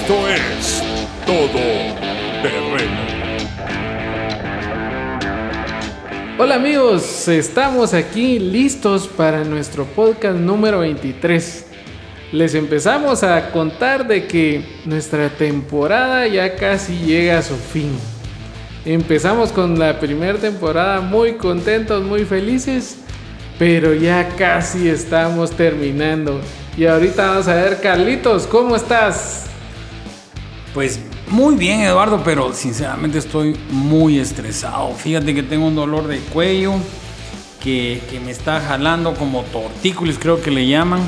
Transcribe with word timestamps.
Esto 0.00 0.28
es 0.28 0.82
Todo 1.26 1.58
Terreno. 2.40 3.00
Hola 6.38 6.54
amigos, 6.54 7.26
estamos 7.26 7.92
aquí 7.94 8.38
listos 8.38 9.08
para 9.08 9.42
nuestro 9.42 9.84
podcast 9.86 10.38
número 10.38 10.78
23. 10.78 11.66
Les 12.30 12.54
empezamos 12.54 13.24
a 13.24 13.50
contar 13.50 14.06
de 14.06 14.28
que 14.28 14.64
nuestra 14.84 15.30
temporada 15.30 16.28
ya 16.28 16.54
casi 16.54 16.96
llega 16.98 17.38
a 17.38 17.42
su 17.42 17.56
fin. 17.56 17.90
Empezamos 18.84 19.50
con 19.50 19.80
la 19.80 19.98
primera 19.98 20.38
temporada 20.38 21.00
muy 21.00 21.32
contentos, 21.32 22.04
muy 22.04 22.24
felices, 22.24 22.98
pero 23.58 23.92
ya 23.94 24.28
casi 24.36 24.88
estamos 24.88 25.50
terminando. 25.50 26.40
Y 26.76 26.86
ahorita 26.86 27.30
vamos 27.30 27.48
a 27.48 27.56
ver, 27.56 27.80
Carlitos, 27.80 28.46
¿cómo 28.46 28.76
estás? 28.76 29.47
Pues 30.78 31.00
muy 31.26 31.56
bien, 31.56 31.80
Eduardo, 31.80 32.22
pero 32.24 32.52
sinceramente 32.52 33.18
estoy 33.18 33.58
muy 33.68 34.20
estresado. 34.20 34.94
Fíjate 34.94 35.34
que 35.34 35.42
tengo 35.42 35.66
un 35.66 35.74
dolor 35.74 36.06
de 36.06 36.20
cuello 36.20 36.74
que, 37.60 38.00
que 38.08 38.20
me 38.20 38.30
está 38.30 38.60
jalando 38.60 39.14
como 39.14 39.42
tortícolis, 39.42 40.20
creo 40.20 40.40
que 40.40 40.52
le 40.52 40.68
llaman. 40.68 41.00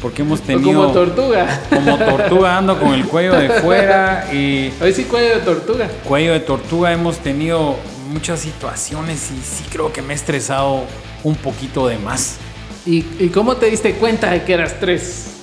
Porque 0.00 0.22
hemos 0.22 0.40
tenido. 0.42 0.72
como 0.72 0.92
tortuga. 0.92 1.62
Como 1.68 1.98
tortuga 1.98 2.58
ando 2.58 2.78
con 2.78 2.94
el 2.94 3.06
cuello 3.06 3.34
de 3.34 3.50
fuera. 3.60 4.32
Y 4.32 4.72
Hoy 4.80 4.92
sí, 4.92 5.02
cuello 5.02 5.34
de 5.34 5.40
tortuga. 5.40 5.88
Cuello 6.04 6.32
de 6.32 6.38
tortuga 6.38 6.92
hemos 6.92 7.18
tenido 7.18 7.74
muchas 8.12 8.38
situaciones 8.38 9.32
y 9.32 9.42
sí 9.42 9.64
creo 9.68 9.92
que 9.92 10.00
me 10.00 10.12
he 10.12 10.16
estresado 10.16 10.84
un 11.24 11.34
poquito 11.34 11.88
de 11.88 11.98
más. 11.98 12.36
¿Y, 12.86 13.04
y 13.18 13.30
cómo 13.34 13.56
te 13.56 13.66
diste 13.66 13.94
cuenta 13.94 14.30
de 14.30 14.44
que 14.44 14.52
eras 14.52 14.76
tres? 14.78 15.37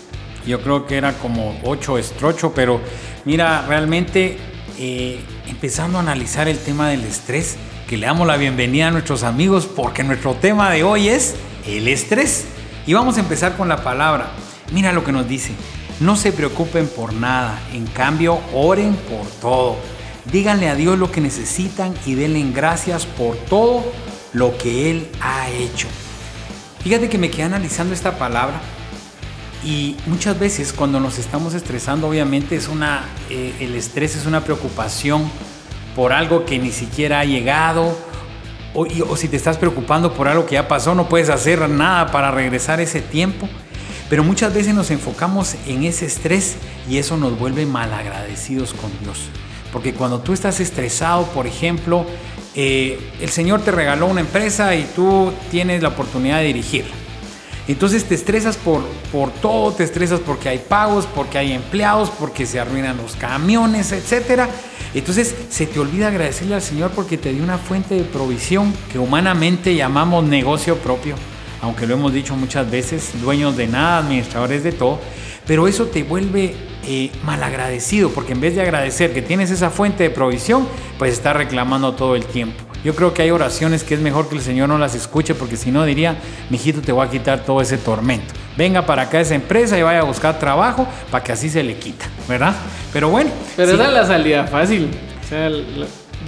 Yo 0.46 0.62
creo 0.62 0.86
que 0.86 0.98
era 0.98 1.14
como 1.14 1.60
8 1.64 1.98
estrocho, 1.98 2.54
pero 2.54 2.80
mira, 3.26 3.66
realmente 3.68 4.38
eh, 4.78 5.20
empezando 5.48 5.98
a 5.98 6.02
analizar 6.02 6.48
el 6.48 6.60
tema 6.60 6.90
del 6.90 7.04
estrés, 7.04 7.58
que 7.88 7.98
le 7.98 8.06
damos 8.06 8.28
la 8.28 8.38
bienvenida 8.38 8.88
a 8.88 8.92
nuestros 8.92 9.24
amigos 9.24 9.66
porque 9.68 10.04
nuestro 10.04 10.34
tema 10.36 10.70
de 10.72 10.84
hoy 10.84 11.08
es 11.10 11.36
el 11.66 11.88
estrés. 11.88 12.46
Y 12.88 12.94
vamos 12.94 13.18
a 13.18 13.22
empezar 13.22 13.58
con 13.58 13.68
la 13.68 13.84
palabra. 13.84 14.32
Mira 14.72 14.92
lo 14.92 15.04
que 15.04 15.12
nos 15.12 15.28
dice. 15.28 15.52
No 16.00 16.16
se 16.16 16.32
preocupen 16.32 16.88
por 16.88 17.14
nada, 17.14 17.60
en 17.74 17.88
cambio 17.88 18.40
oren 18.54 18.96
por 18.96 19.26
todo. 19.42 19.78
Díganle 20.32 20.70
a 20.70 20.76
Dios 20.76 21.00
lo 21.00 21.12
que 21.12 21.22
necesitan 21.22 21.94
y 22.06 22.16
denle 22.16 22.44
gracias 22.54 23.06
por 23.06 23.36
todo 23.38 23.84
lo 24.34 24.58
que 24.58 24.92
Él 24.92 25.08
ha 25.22 25.50
hecho. 25.50 25.88
Fíjate 26.84 27.10
que 27.10 27.18
me 27.18 27.32
quedé 27.32 27.44
analizando 27.44 27.94
esta 27.94 28.18
palabra 28.18 28.62
y 29.66 29.98
muchas 30.06 30.38
veces 30.38 30.72
cuando 30.74 31.00
nos 31.00 31.18
estamos 31.18 31.56
estresando, 31.56 32.08
obviamente 32.08 32.56
es 32.56 32.68
una, 32.68 33.04
eh, 33.32 33.54
el 33.60 33.76
estrés 33.76 34.16
es 34.16 34.28
una 34.28 34.44
preocupación 34.44 35.30
por 35.96 36.14
algo 36.14 36.46
que 36.46 36.60
ni 36.60 36.72
siquiera 36.72 37.22
ha 37.22 37.26
llegado 37.26 37.98
o, 38.76 39.16
si 39.16 39.30
te 39.30 39.38
estás 39.38 39.58
preocupando 39.58 40.14
por 40.14 40.28
algo 40.28 40.46
que 40.46 40.56
ya 40.56 40.68
pasó, 40.68 40.94
no 40.94 41.08
puedes 41.08 41.30
hacer 41.30 41.68
nada 41.70 42.12
para 42.12 42.30
regresar 42.30 42.82
ese 42.82 43.02
tiempo. 43.02 43.48
Pero 44.10 44.24
muchas 44.24 44.54
veces 44.54 44.76
nos 44.76 44.92
enfocamos 44.92 45.56
en 45.66 45.84
ese 45.84 46.06
estrés 46.06 46.58
y 46.88 46.98
eso 46.98 47.18
nos 47.18 47.40
vuelve 47.40 47.66
malagradecidos 47.66 48.74
con 48.74 48.92
Dios. 49.02 49.30
Porque 49.72 49.94
cuando 49.94 50.20
tú 50.20 50.34
estás 50.34 50.60
estresado, 50.60 51.24
por 51.28 51.48
ejemplo, 51.48 52.06
eh, 52.54 53.00
el 53.20 53.30
Señor 53.30 53.62
te 53.62 53.72
regaló 53.72 54.08
una 54.08 54.22
empresa 54.22 54.76
y 54.76 54.84
tú 54.96 55.32
tienes 55.50 55.82
la 55.82 55.90
oportunidad 55.90 56.40
de 56.40 56.48
dirigirla. 56.48 57.05
Entonces 57.68 58.06
te 58.06 58.14
estresas 58.14 58.58
por, 58.58 58.82
por 59.12 59.32
todo, 59.32 59.72
te 59.72 59.84
estresas 59.84 60.20
porque 60.20 60.50
hay 60.50 60.60
pagos, 60.60 61.08
porque 61.08 61.38
hay 61.38 61.54
empleados, 61.54 62.12
porque 62.12 62.46
se 62.46 62.60
arruinan 62.60 62.98
los 62.98 63.16
camiones, 63.16 63.92
etc. 63.92 64.44
Entonces 64.94 65.36
se 65.50 65.66
te 65.66 65.80
olvida 65.80 66.10
agradecerle 66.10 66.56
al 66.56 66.62
Señor 66.62 66.92
porque 66.92 67.18
te 67.18 67.34
dio 67.34 67.44
una 67.44 67.58
fuente 67.58 67.96
de 67.96 68.04
provisión 68.04 68.74
que 68.92 69.00
humanamente 69.00 69.76
llamamos 69.76 70.24
negocio 70.26 70.78
propio, 70.78 71.16
aunque 71.62 71.88
lo 71.88 71.96
hemos 71.96 72.14
dicho 72.14 72.36
muchas 72.36 72.70
veces, 72.70 73.12
dueños 73.22 73.58
de 73.58 73.68
nada, 73.68 73.98
administradores 73.98 74.64
de 74.64 74.72
todo, 74.72 75.00
pero 75.48 75.68
eso 75.68 75.88
te 75.88 76.04
vuelve 76.04 76.56
eh, 76.88 77.12
malagradecido 77.24 78.12
porque 78.12 78.34
en 78.34 78.42
vez 78.42 78.56
de 78.56 78.62
agradecer 78.62 79.12
que 79.12 79.24
tienes 79.24 79.50
esa 79.50 79.72
fuente 79.72 80.04
de 80.04 80.12
provisión, 80.12 80.68
pues 81.00 81.14
estás 81.14 81.36
reclamando 81.36 81.96
todo 81.96 82.16
el 82.16 82.26
tiempo. 82.26 82.64
Yo 82.86 82.94
creo 82.94 83.16
que 83.16 83.24
hay 83.24 83.32
oraciones 83.32 83.84
que 83.84 83.96
es 83.96 84.00
mejor 84.00 84.30
que 84.30 84.36
el 84.36 84.42
Señor 84.42 84.70
no 84.70 84.78
las 84.78 84.94
escuche 84.94 85.34
porque 85.34 85.58
si 85.58 85.72
no 85.72 85.84
diría, 85.86 86.18
mijito, 86.52 86.82
te 86.82 86.92
voy 86.92 87.08
a 87.08 87.10
quitar 87.10 87.44
todo 87.44 87.60
ese 87.60 87.80
tormento. 87.80 88.32
Venga 88.56 88.86
para 88.86 89.02
acá 89.02 89.20
esa 89.20 89.34
empresa 89.34 89.76
y 89.76 89.82
vaya 89.82 90.02
a 90.02 90.04
buscar 90.04 90.38
trabajo 90.38 90.88
para 91.10 91.24
que 91.24 91.32
así 91.32 91.50
se 91.50 91.64
le 91.64 91.78
quita, 91.78 92.06
¿verdad? 92.30 92.54
Pero 92.94 93.10
bueno. 93.10 93.32
Pero 93.56 93.70
sí. 93.70 93.74
esa 93.74 93.88
es 93.88 93.94
la 93.96 94.06
salida 94.06 94.44
fácil. 94.44 94.92
O 95.20 95.28
sea, 95.28 95.50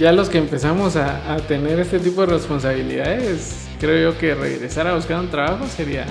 ya 0.00 0.10
los 0.10 0.28
que 0.28 0.38
empezamos 0.38 0.96
a, 0.96 1.32
a 1.32 1.36
tener 1.36 1.78
este 1.78 2.00
tipo 2.00 2.22
de 2.22 2.32
responsabilidades, 2.32 3.68
creo 3.78 4.10
yo 4.10 4.18
que 4.18 4.34
regresar 4.34 4.88
a 4.88 4.96
buscar 4.96 5.20
un 5.20 5.30
trabajo 5.30 5.64
sería 5.68 6.06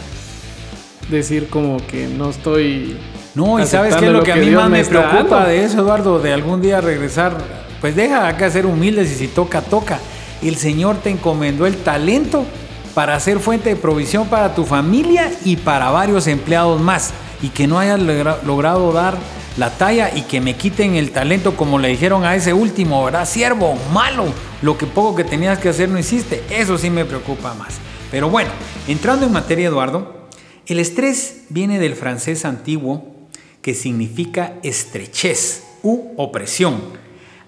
decir 1.09 1.49
como 1.49 1.85
que 1.87 2.07
no 2.07 2.29
estoy... 2.29 2.97
No, 3.35 3.59
y 3.59 3.65
sabes 3.65 3.97
qué 3.97 4.05
es 4.05 4.11
lo 4.13 4.23
que 4.23 4.31
a 4.31 4.37
mí 4.37 4.47
Dios 4.47 4.61
más 4.61 4.71
me 4.71 4.85
preocupa 4.85 5.39
dando. 5.39 5.49
de 5.49 5.65
eso, 5.65 5.81
Eduardo, 5.81 6.19
de 6.19 6.31
algún 6.31 6.61
día 6.61 6.79
regresar. 6.79 7.35
Pues 7.81 7.97
deja 7.97 8.29
acá 8.29 8.49
ser 8.49 8.65
humildes 8.65 9.11
y 9.11 9.15
si 9.15 9.27
toca, 9.27 9.61
toca. 9.61 9.99
El 10.41 10.55
Señor 10.57 10.97
te 10.97 11.09
encomendó 11.09 11.65
el 11.65 11.77
talento 11.77 12.45
para 12.93 13.19
ser 13.19 13.39
fuente 13.39 13.69
de 13.69 13.75
provisión 13.75 14.27
para 14.27 14.55
tu 14.55 14.65
familia 14.65 15.31
y 15.45 15.57
para 15.57 15.91
varios 15.91 16.27
empleados 16.27 16.81
más. 16.81 17.13
Y 17.41 17.49
que 17.49 17.67
no 17.67 17.77
hayas 17.79 17.99
logra- 17.99 18.41
logrado 18.43 18.91
dar 18.91 19.17
la 19.57 19.71
talla 19.71 20.11
y 20.15 20.21
que 20.23 20.41
me 20.41 20.55
quiten 20.55 20.95
el 20.95 21.11
talento 21.11 21.55
como 21.55 21.79
le 21.79 21.89
dijeron 21.89 22.25
a 22.25 22.35
ese 22.35 22.53
último, 22.53 23.03
¿verdad? 23.03 23.27
Siervo, 23.27 23.75
malo, 23.93 24.25
lo 24.61 24.77
que 24.77 24.85
poco 24.85 25.15
que 25.15 25.23
tenías 25.23 25.59
que 25.59 25.69
hacer 25.69 25.89
no 25.89 25.99
hiciste. 25.99 26.43
Eso 26.49 26.77
sí 26.77 26.89
me 26.89 27.05
preocupa 27.05 27.53
más. 27.53 27.75
Pero 28.09 28.29
bueno, 28.29 28.49
entrando 28.87 29.25
en 29.25 29.31
materia, 29.31 29.67
Eduardo, 29.67 30.27
el 30.65 30.79
estrés 30.79 31.43
viene 31.49 31.79
del 31.79 31.95
francés 31.95 32.45
antiguo 32.45 33.15
que 33.61 33.73
significa 33.73 34.53
estrechez 34.63 35.63
u 35.83 36.13
opresión. 36.17 36.81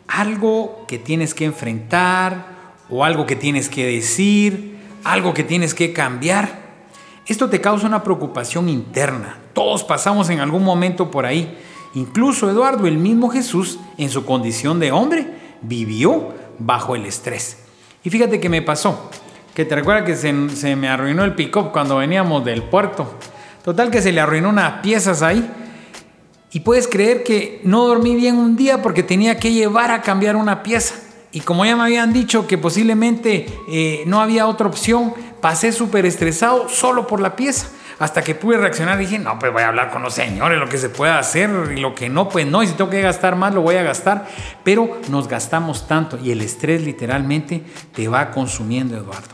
Algo 0.07 0.85
que 0.87 0.97
tienes 0.97 1.33
que 1.33 1.45
enfrentar 1.45 2.58
o 2.89 3.03
algo 3.03 3.25
que 3.25 3.35
tienes 3.35 3.69
que 3.69 3.85
decir, 3.85 4.77
algo 5.03 5.33
que 5.33 5.43
tienes 5.43 5.73
que 5.73 5.93
cambiar. 5.93 6.69
Esto 7.27 7.49
te 7.49 7.61
causa 7.61 7.85
una 7.85 8.03
preocupación 8.03 8.69
interna. 8.69 9.37
Todos 9.53 9.83
pasamos 9.83 10.29
en 10.29 10.39
algún 10.39 10.63
momento 10.63 11.11
por 11.11 11.25
ahí. 11.25 11.57
Incluso 11.93 12.49
Eduardo, 12.49 12.87
el 12.87 12.97
mismo 12.97 13.29
Jesús, 13.29 13.79
en 13.97 14.09
su 14.09 14.25
condición 14.25 14.79
de 14.79 14.91
hombre, 14.91 15.27
vivió 15.61 16.33
bajo 16.57 16.95
el 16.95 17.05
estrés. 17.05 17.57
Y 18.03 18.09
fíjate 18.09 18.39
que 18.39 18.49
me 18.49 18.61
pasó, 18.61 19.09
que 19.53 19.65
te 19.65 19.75
recuerda 19.75 20.05
que 20.05 20.15
se, 20.15 20.49
se 20.49 20.75
me 20.75 20.87
arruinó 20.87 21.23
el 21.23 21.35
pick-up 21.35 21.71
cuando 21.71 21.97
veníamos 21.97 22.43
del 22.45 22.63
puerto. 22.63 23.15
Total 23.63 23.91
que 23.91 24.01
se 24.01 24.11
le 24.11 24.21
arruinó 24.21 24.49
unas 24.49 24.81
piezas 24.81 25.21
ahí. 25.21 25.47
Y 26.51 26.61
puedes 26.61 26.87
creer 26.87 27.23
que 27.23 27.61
no 27.63 27.85
dormí 27.85 28.15
bien 28.15 28.37
un 28.37 28.55
día 28.55 28.81
porque 28.81 29.03
tenía 29.03 29.37
que 29.37 29.51
llevar 29.53 29.91
a 29.91 30.01
cambiar 30.01 30.35
una 30.35 30.63
pieza. 30.63 30.95
Y 31.31 31.41
como 31.41 31.63
ya 31.63 31.75
me 31.75 31.83
habían 31.83 32.11
dicho 32.11 32.47
que 32.47 32.57
posiblemente 32.57 33.45
eh, 33.67 34.03
no 34.07 34.19
había 34.19 34.47
otra 34.47 34.67
opción, 34.67 35.13
pasé 35.41 35.71
súper 35.71 36.05
estresado 36.05 36.69
solo 36.69 37.05
por 37.05 37.21
la 37.21 37.35
pieza. 37.35 37.67
Hasta 37.99 38.23
que 38.23 38.33
pude 38.33 38.57
reaccionar 38.57 38.97
dije, 38.97 39.19
no, 39.19 39.37
pues 39.37 39.51
voy 39.51 39.61
a 39.61 39.67
hablar 39.67 39.91
con 39.91 40.01
los 40.01 40.13
señores, 40.13 40.57
lo 40.57 40.69
que 40.69 40.77
se 40.77 40.89
pueda 40.89 41.19
hacer 41.19 41.73
y 41.75 41.79
lo 41.81 41.93
que 41.93 42.09
no, 42.09 42.29
pues 42.29 42.47
no. 42.47 42.63
Y 42.63 42.67
si 42.67 42.73
tengo 42.73 42.89
que 42.89 43.01
gastar 43.01 43.35
más, 43.35 43.53
lo 43.53 43.61
voy 43.61 43.75
a 43.75 43.83
gastar. 43.83 44.25
Pero 44.63 44.99
nos 45.09 45.27
gastamos 45.27 45.87
tanto 45.87 46.17
y 46.17 46.31
el 46.31 46.41
estrés 46.41 46.81
literalmente 46.81 47.63
te 47.93 48.07
va 48.07 48.31
consumiendo, 48.31 48.97
Eduardo. 48.97 49.27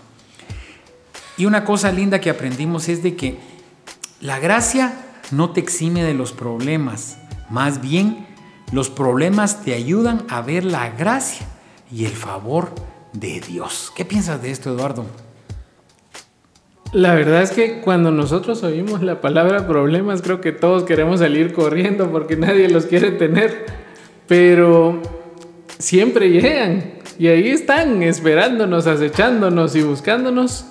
Y 1.37 1.45
una 1.45 1.63
cosa 1.63 1.91
linda 1.91 2.19
que 2.19 2.29
aprendimos 2.29 2.89
es 2.89 3.03
de 3.03 3.15
que 3.15 3.37
la 4.19 4.39
gracia 4.39 4.93
no 5.31 5.51
te 5.51 5.59
exime 5.59 6.03
de 6.03 6.13
los 6.13 6.33
problemas, 6.33 7.17
más 7.49 7.81
bien 7.81 8.27
los 8.71 8.89
problemas 8.89 9.63
te 9.63 9.75
ayudan 9.75 10.25
a 10.29 10.41
ver 10.41 10.63
la 10.63 10.89
gracia 10.89 11.45
y 11.95 12.05
el 12.05 12.11
favor 12.11 12.71
de 13.13 13.39
Dios. 13.39 13.89
¿Qué 13.95 14.03
piensas 14.03 14.41
de 14.41 14.51
esto, 14.51 14.73
Eduardo? 14.73 15.05
La 16.91 17.15
verdad 17.15 17.41
es 17.41 17.51
que 17.51 17.79
cuando 17.79 18.11
nosotros 18.11 18.63
oímos 18.63 19.01
la 19.01 19.21
palabra 19.21 19.65
problemas, 19.65 20.21
creo 20.21 20.41
que 20.41 20.51
todos 20.51 20.83
queremos 20.83 21.21
salir 21.21 21.53
corriendo 21.53 22.11
porque 22.11 22.35
nadie 22.35 22.67
los 22.67 22.85
quiere 22.85 23.11
tener. 23.11 23.65
Pero 24.27 25.01
siempre 25.77 26.31
llegan 26.31 26.95
y 27.17 27.27
ahí 27.27 27.47
están 27.47 28.03
esperándonos, 28.03 28.87
acechándonos 28.87 29.73
y 29.77 29.83
buscándonos. 29.83 30.65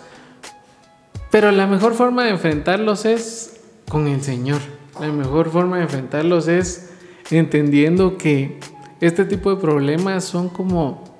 Pero 1.30 1.52
la 1.52 1.66
mejor 1.66 1.94
forma 1.94 2.24
de 2.24 2.30
enfrentarlos 2.30 3.06
es 3.06 3.60
con 3.88 4.08
el 4.08 4.20
Señor. 4.22 4.60
La 5.00 5.08
mejor 5.08 5.50
forma 5.50 5.78
de 5.78 5.84
enfrentarlos 5.84 6.48
es 6.48 6.90
entendiendo 7.30 8.18
que 8.18 8.60
este 9.00 9.24
tipo 9.24 9.54
de 9.54 9.60
problemas 9.60 10.24
son 10.24 10.48
como, 10.48 11.13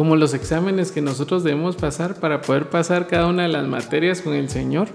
como 0.00 0.16
los 0.16 0.32
exámenes 0.32 0.92
que 0.92 1.02
nosotros 1.02 1.44
debemos 1.44 1.76
pasar 1.76 2.14
para 2.14 2.40
poder 2.40 2.70
pasar 2.70 3.06
cada 3.06 3.26
una 3.26 3.42
de 3.42 3.50
las 3.50 3.68
materias 3.68 4.22
con 4.22 4.32
el 4.32 4.48
Señor. 4.48 4.88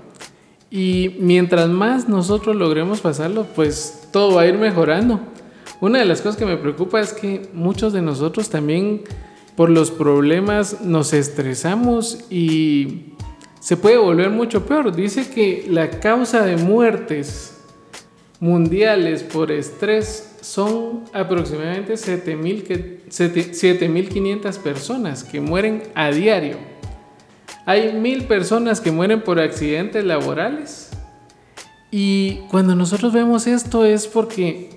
Y 0.72 1.18
mientras 1.20 1.70
más 1.70 2.10
nosotros 2.10 2.56
logremos 2.56 3.02
pasarlo, 3.02 3.46
pues 3.56 4.08
todo 4.12 4.34
va 4.34 4.42
a 4.42 4.48
ir 4.48 4.58
mejorando. 4.58 5.20
una 5.80 6.00
de 6.00 6.06
las 6.06 6.24
cosas 6.24 6.38
que 6.38 6.48
me 6.48 6.58
preocupa 6.58 7.00
es 7.02 7.14
que 7.14 7.48
muchos 7.54 7.94
de 7.94 8.02
nosotros 8.02 8.50
también 8.50 9.04
por 9.56 9.70
los 9.70 9.92
problemas 9.92 10.82
nos 10.82 11.14
estresamos 11.14 12.26
y 12.32 13.14
se 13.60 13.78
puede 13.78 13.98
volver 13.98 14.32
mucho 14.32 14.66
peor. 14.66 14.96
Dice 14.96 15.30
que 15.30 15.68
la 15.70 16.00
causa 16.00 16.44
de 16.44 16.58
muertes 16.58 17.64
mundiales 18.40 19.22
por 19.22 19.52
estrés 19.52 20.35
son 20.46 21.04
aproximadamente 21.12 21.96
7.500 21.96 24.58
personas 24.60 25.24
que 25.24 25.42
mueren 25.42 25.82
a 25.96 26.12
diario. 26.12 26.58
Hay 27.66 27.94
mil 27.94 28.26
personas 28.26 28.80
que 28.80 28.92
mueren 28.92 29.24
por 29.24 29.40
accidentes 29.40 30.06
laborales. 30.06 30.92
Y 31.90 32.42
cuando 32.52 32.76
nosotros 32.76 33.12
vemos 33.12 33.48
esto 33.48 33.86
es 33.86 34.06
porque 34.06 34.70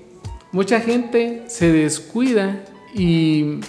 mucha 0.53 0.81
gente 0.81 1.45
se 1.49 1.71
descuida 1.71 2.65
y 2.95 3.61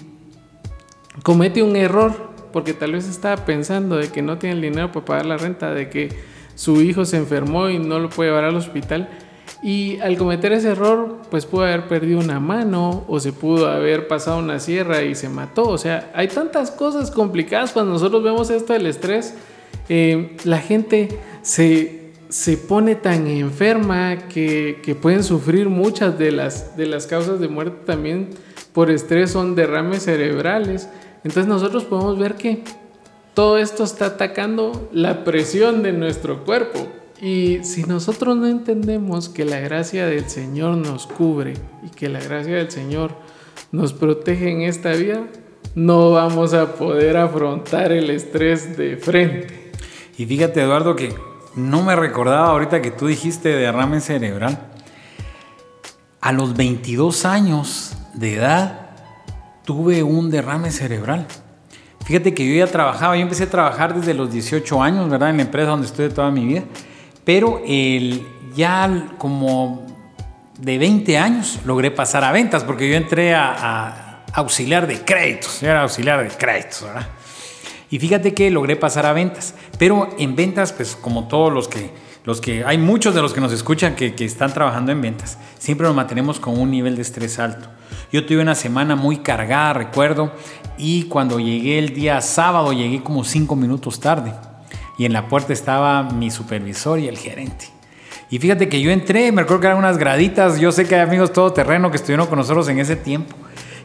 comete 1.23 1.63
un 1.63 1.75
error 1.75 2.29
porque 2.53 2.73
tal 2.73 2.93
vez 2.93 3.09
estaba 3.09 3.43
pensando 3.43 3.97
de 3.97 4.07
que 4.07 4.21
no 4.21 4.37
tiene 4.37 4.55
el 4.55 4.61
dinero 4.61 4.93
para 4.93 5.05
pagar 5.05 5.25
la 5.25 5.35
renta, 5.35 5.73
de 5.73 5.89
que 5.89 6.15
su 6.55 6.81
hijo 6.81 7.03
se 7.03 7.17
enfermó 7.17 7.69
y 7.69 7.77
no 7.77 7.99
lo 7.99 8.09
puede 8.09 8.29
llevar 8.29 8.45
al 8.45 8.55
hospital. 8.55 9.09
Y 9.61 9.99
al 9.99 10.17
cometer 10.17 10.53
ese 10.53 10.69
error, 10.69 11.17
pues 11.29 11.45
pudo 11.45 11.63
haber 11.63 11.87
perdido 11.87 12.19
una 12.19 12.39
mano 12.39 13.03
o 13.07 13.19
se 13.19 13.33
pudo 13.33 13.67
haber 13.67 14.07
pasado 14.07 14.39
una 14.39 14.59
sierra 14.59 15.01
y 15.01 15.15
se 15.15 15.27
mató. 15.27 15.67
O 15.67 15.77
sea, 15.77 16.11
hay 16.13 16.29
tantas 16.29 16.71
cosas 16.71 17.11
complicadas 17.11 17.71
cuando 17.71 17.91
nosotros 17.91 18.23
vemos 18.23 18.49
esto 18.49 18.71
del 18.71 18.85
estrés. 18.85 19.33
Eh, 19.89 20.37
la 20.45 20.59
gente 20.59 21.19
se, 21.41 22.11
se, 22.29 22.55
pone 22.55 22.95
tan 22.95 23.27
enferma 23.27 24.17
que, 24.29 24.79
que, 24.81 24.95
pueden 24.95 25.23
sufrir 25.23 25.67
muchas 25.67 26.17
de 26.17 26.31
las, 26.31 26.77
de 26.77 26.85
las 26.85 27.05
causas 27.07 27.39
de 27.39 27.47
muerte 27.49 27.79
también 27.85 28.29
por 28.71 28.91
estrés, 28.91 29.31
son 29.31 29.55
derrames 29.55 30.03
cerebrales. 30.03 30.87
Entonces 31.23 31.47
nosotros 31.47 31.83
podemos 31.83 32.17
ver 32.17 32.35
que 32.35 32.63
todo 33.33 33.57
esto 33.57 33.83
está 33.83 34.05
atacando 34.05 34.89
la 34.93 35.23
presión 35.23 35.83
de 35.83 35.91
nuestro 35.91 36.45
cuerpo. 36.45 36.87
Y 37.21 37.63
si 37.63 37.83
nosotros 37.83 38.37
no 38.37 38.47
entendemos 38.47 39.27
que 39.27 39.43
la 39.43 39.59
gracia 39.59 40.05
del 40.05 40.29
Señor 40.29 40.77
nos 40.77 41.05
cubre 41.05 41.53
y 41.85 41.89
que 41.89 42.07
la 42.07 42.21
gracia 42.21 42.55
del 42.55 42.71
Señor 42.71 43.11
nos 43.71 43.91
protege 43.91 44.49
en 44.49 44.61
esta 44.61 44.91
vida, 44.93 45.23
no 45.75 46.11
vamos 46.11 46.53
a 46.53 46.75
poder 46.75 47.17
afrontar 47.17 47.91
el 47.91 48.09
estrés 48.09 48.77
de 48.77 48.95
frente. 48.95 49.71
Y 50.17 50.25
fíjate 50.25 50.61
Eduardo 50.61 50.95
que 50.95 51.13
no 51.55 51.83
me 51.83 51.95
recordaba 51.95 52.47
ahorita 52.47 52.81
que 52.81 52.91
tú 52.91 53.07
dijiste 53.07 53.49
derrame 53.49 53.99
cerebral. 53.99 54.67
A 56.21 56.31
los 56.31 56.55
22 56.55 57.25
años 57.25 57.97
de 58.13 58.35
edad 58.35 58.91
tuve 59.65 60.03
un 60.03 60.31
derrame 60.31 60.71
cerebral. 60.71 61.27
Fíjate 62.05 62.33
que 62.33 62.47
yo 62.47 62.65
ya 62.65 62.71
trabajaba, 62.71 63.15
yo 63.15 63.21
empecé 63.21 63.43
a 63.43 63.49
trabajar 63.49 63.93
desde 63.93 64.13
los 64.13 64.31
18 64.31 64.81
años, 64.81 65.09
¿verdad? 65.09 65.29
En 65.29 65.37
la 65.37 65.43
empresa 65.43 65.69
donde 65.69 65.87
estuve 65.87 66.09
toda 66.09 66.31
mi 66.31 66.45
vida. 66.45 66.63
Pero 67.23 67.61
el, 67.65 68.25
ya 68.55 69.13
como 69.17 69.85
de 70.59 70.77
20 70.77 71.17
años 71.17 71.59
logré 71.65 71.91
pasar 71.91 72.23
a 72.23 72.31
ventas 72.31 72.63
porque 72.63 72.89
yo 72.89 72.95
entré 72.95 73.33
a, 73.33 74.23
auxiliar 74.33 74.85
de 74.85 75.03
créditos. 75.03 75.61
Yo 75.61 75.69
era 75.69 75.81
auxiliar 75.81 76.21
de 76.21 76.29
créditos, 76.29 76.83
¿verdad? 76.83 77.07
Y 77.89 77.97
fíjate 77.97 78.35
que 78.35 78.51
logré 78.51 78.75
pasar 78.75 79.07
a 79.07 79.13
ventas. 79.13 79.55
Pero 79.79 80.09
en 80.19 80.35
ventas, 80.35 80.71
pues 80.71 80.95
como 80.95 81.27
todos 81.27 81.51
los 81.51 81.67
que, 81.67 81.89
los 82.25 82.39
que 82.39 82.63
hay 82.63 82.77
muchos 82.77 83.15
de 83.15 83.23
los 83.23 83.33
que 83.33 83.41
nos 83.41 83.51
escuchan 83.51 83.95
que, 83.95 84.13
que 84.13 84.25
están 84.25 84.53
trabajando 84.53 84.91
en 84.91 85.01
ventas, 85.01 85.39
siempre 85.57 85.87
nos 85.87 85.95
mantenemos 85.95 86.39
con 86.39 86.59
un 86.59 86.69
nivel 86.69 86.95
de 86.95 87.01
estrés 87.01 87.39
alto. 87.39 87.69
Yo 88.11 88.23
tuve 88.25 88.39
una 88.39 88.53
semana 88.53 88.95
muy 88.95 89.17
cargada, 89.17 89.73
recuerdo, 89.73 90.31
y 90.77 91.03
cuando 91.03 91.39
llegué 91.39 91.79
el 91.79 91.95
día 91.95 92.21
sábado 92.21 92.71
llegué 92.71 93.01
como 93.01 93.23
cinco 93.23 93.55
minutos 93.55 93.99
tarde 93.99 94.31
y 94.99 95.05
en 95.05 95.13
la 95.13 95.29
puerta 95.29 95.53
estaba 95.53 96.03
mi 96.03 96.29
supervisor 96.29 96.99
y 96.99 97.07
el 97.07 97.17
gerente. 97.17 97.65
Y 98.29 98.37
fíjate 98.37 98.67
que 98.67 98.81
yo 98.81 98.91
entré, 98.91 99.31
me 99.31 99.41
acuerdo 99.41 99.61
que 99.61 99.67
eran 99.67 99.79
unas 99.79 99.97
graditas, 99.97 100.59
yo 100.59 100.73
sé 100.73 100.85
que 100.85 100.95
hay 100.95 101.01
amigos 101.01 101.31
todoterreno 101.31 101.89
que 101.89 101.95
estuvieron 101.95 102.27
con 102.27 102.37
nosotros 102.37 102.67
en 102.67 102.79
ese 102.79 102.97
tiempo. 102.97 103.33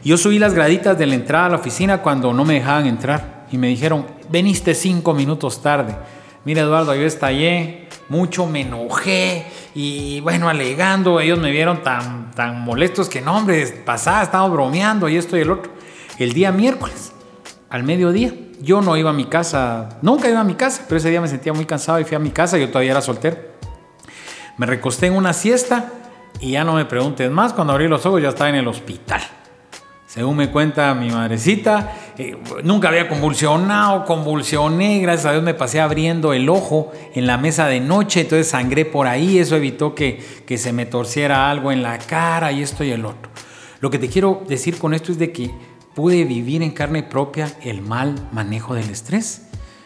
Yo 0.03 0.17
subí 0.17 0.37
las 0.37 0.53
graditas 0.53 0.97
de 0.99 1.07
la 1.07 1.15
entrada 1.15 1.45
a 1.45 1.49
la 1.49 1.55
oficina 1.55 2.01
cuando 2.01 2.33
no 2.33 2.43
me 2.43 2.55
dejaban 2.55 2.85
entrar 2.85 3.47
y 3.49 3.57
me 3.57 3.69
dijeron, 3.69 4.05
veniste 4.29 4.75
cinco 4.75 5.13
minutos 5.13 5.61
tarde. 5.61 5.95
Mira 6.43 6.61
Eduardo, 6.61 6.93
yo 6.93 7.07
estallé, 7.07 7.87
mucho 8.09 8.45
me 8.45 8.61
enojé 8.61 9.45
y 9.73 10.19
bueno, 10.19 10.49
alegando, 10.49 11.21
ellos 11.21 11.39
me 11.39 11.49
vieron 11.49 11.81
tan, 11.81 12.31
tan 12.31 12.61
molestos 12.61 13.07
que 13.07 13.21
no, 13.21 13.37
hombre, 13.37 13.65
pasada, 13.85 14.21
estamos 14.21 14.51
bromeando 14.51 15.07
y 15.07 15.15
esto 15.15 15.37
y 15.37 15.41
el 15.41 15.49
otro. 15.49 15.71
El 16.19 16.33
día 16.33 16.51
miércoles, 16.51 17.13
al 17.69 17.83
mediodía, 17.83 18.33
yo 18.61 18.81
no 18.81 18.97
iba 18.97 19.09
a 19.09 19.13
mi 19.13 19.25
casa, 19.25 19.97
nunca 20.01 20.29
iba 20.29 20.39
a 20.39 20.43
mi 20.43 20.55
casa, 20.55 20.83
pero 20.87 20.97
ese 20.97 21.09
día 21.09 21.21
me 21.21 21.27
sentía 21.27 21.53
muy 21.53 21.65
cansado 21.65 21.99
y 21.99 22.03
fui 22.03 22.15
a 22.15 22.19
mi 22.19 22.31
casa, 22.31 22.57
yo 22.57 22.69
todavía 22.69 22.91
era 22.91 23.01
soltero. 23.01 23.37
Me 24.57 24.65
recosté 24.65 25.07
en 25.07 25.15
una 25.15 25.33
siesta 25.33 25.91
y 26.39 26.51
ya 26.51 26.63
no 26.63 26.73
me 26.73 26.85
preguntes 26.85 27.29
más, 27.29 27.53
cuando 27.53 27.73
abrí 27.73 27.87
los 27.87 28.05
ojos 28.05 28.21
ya 28.21 28.29
estaba 28.29 28.49
en 28.49 28.55
el 28.55 28.67
hospital. 28.67 29.21
Según 30.07 30.37
me 30.37 30.49
cuenta 30.49 30.93
mi 30.93 31.09
madrecita, 31.09 31.93
eh, 32.17 32.37
nunca 32.63 32.87
había 32.87 33.09
convulsionado, 33.09 34.05
convulsioné, 34.05 34.99
gracias 34.99 35.25
a 35.25 35.31
Dios 35.33 35.43
me 35.43 35.53
pasé 35.53 35.81
abriendo 35.81 36.31
el 36.31 36.47
ojo 36.47 36.93
en 37.15 37.27
la 37.27 37.37
mesa 37.37 37.67
de 37.67 37.81
noche, 37.81 38.21
entonces 38.21 38.47
sangré 38.47 38.85
por 38.85 39.07
ahí, 39.07 39.39
eso 39.39 39.57
evitó 39.57 39.93
que, 39.93 40.23
que 40.45 40.57
se 40.57 40.71
me 40.71 40.85
torciera 40.85 41.49
algo 41.49 41.71
en 41.73 41.83
la 41.83 41.97
cara 41.97 42.53
y 42.53 42.61
esto 42.61 42.85
y 42.85 42.91
el 42.91 43.05
otro. 43.05 43.29
Lo 43.81 43.89
que 43.89 43.99
te 43.99 44.07
quiero 44.07 44.41
decir 44.47 44.77
con 44.77 44.93
esto 44.93 45.11
es 45.11 45.19
de 45.19 45.33
que 45.33 45.51
pude 45.95 46.25
vivir 46.25 46.61
en 46.61 46.71
carne 46.71 47.01
propia 47.01 47.51
el 47.63 47.81
mal 47.81 48.27
manejo 48.31 48.75
del 48.75 48.89
estrés. 48.89 49.41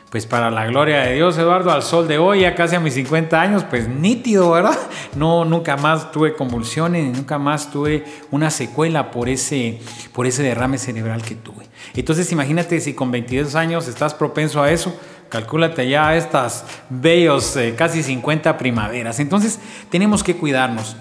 Pues 0.09 0.25
para 0.25 0.49
la 0.49 0.65
gloria 0.65 1.01
de 1.01 1.13
Dios, 1.13 1.37
Eduardo, 1.37 1.71
al 1.71 1.83
sol 1.83 2.07
de 2.07 2.17
hoy, 2.17 2.41
ya 2.41 2.55
casi 2.55 2.75
a 2.75 2.79
mis 2.79 2.95
50 2.95 3.39
años, 3.39 3.63
pues 3.69 3.87
nítido, 3.87 4.49
¿verdad? 4.49 4.77
No, 5.15 5.45
nunca 5.45 5.77
más 5.77 6.11
tuve 6.11 6.33
convulsiones, 6.33 7.15
nunca 7.15 7.37
más 7.37 7.69
tuve 7.69 8.05
una 8.31 8.49
secuela 8.49 9.11
por 9.11 9.29
ese, 9.29 9.79
por 10.11 10.25
ese 10.25 10.41
derrame 10.41 10.79
cerebral 10.79 11.21
que 11.21 11.35
tuve. 11.35 11.67
Entonces 11.93 12.31
imagínate 12.31 12.79
si 12.79 12.95
con 12.95 13.11
22 13.11 13.53
años 13.53 13.87
estás 13.87 14.15
propenso 14.15 14.63
a 14.63 14.71
eso, 14.71 14.99
calcúlate 15.29 15.87
ya 15.87 16.15
estas 16.15 16.65
bellos 16.89 17.55
eh, 17.55 17.75
casi 17.77 18.01
50 18.01 18.57
primaveras. 18.57 19.19
Entonces 19.19 19.59
tenemos 19.91 20.23
que 20.23 20.35
cuidarnos. 20.35 20.95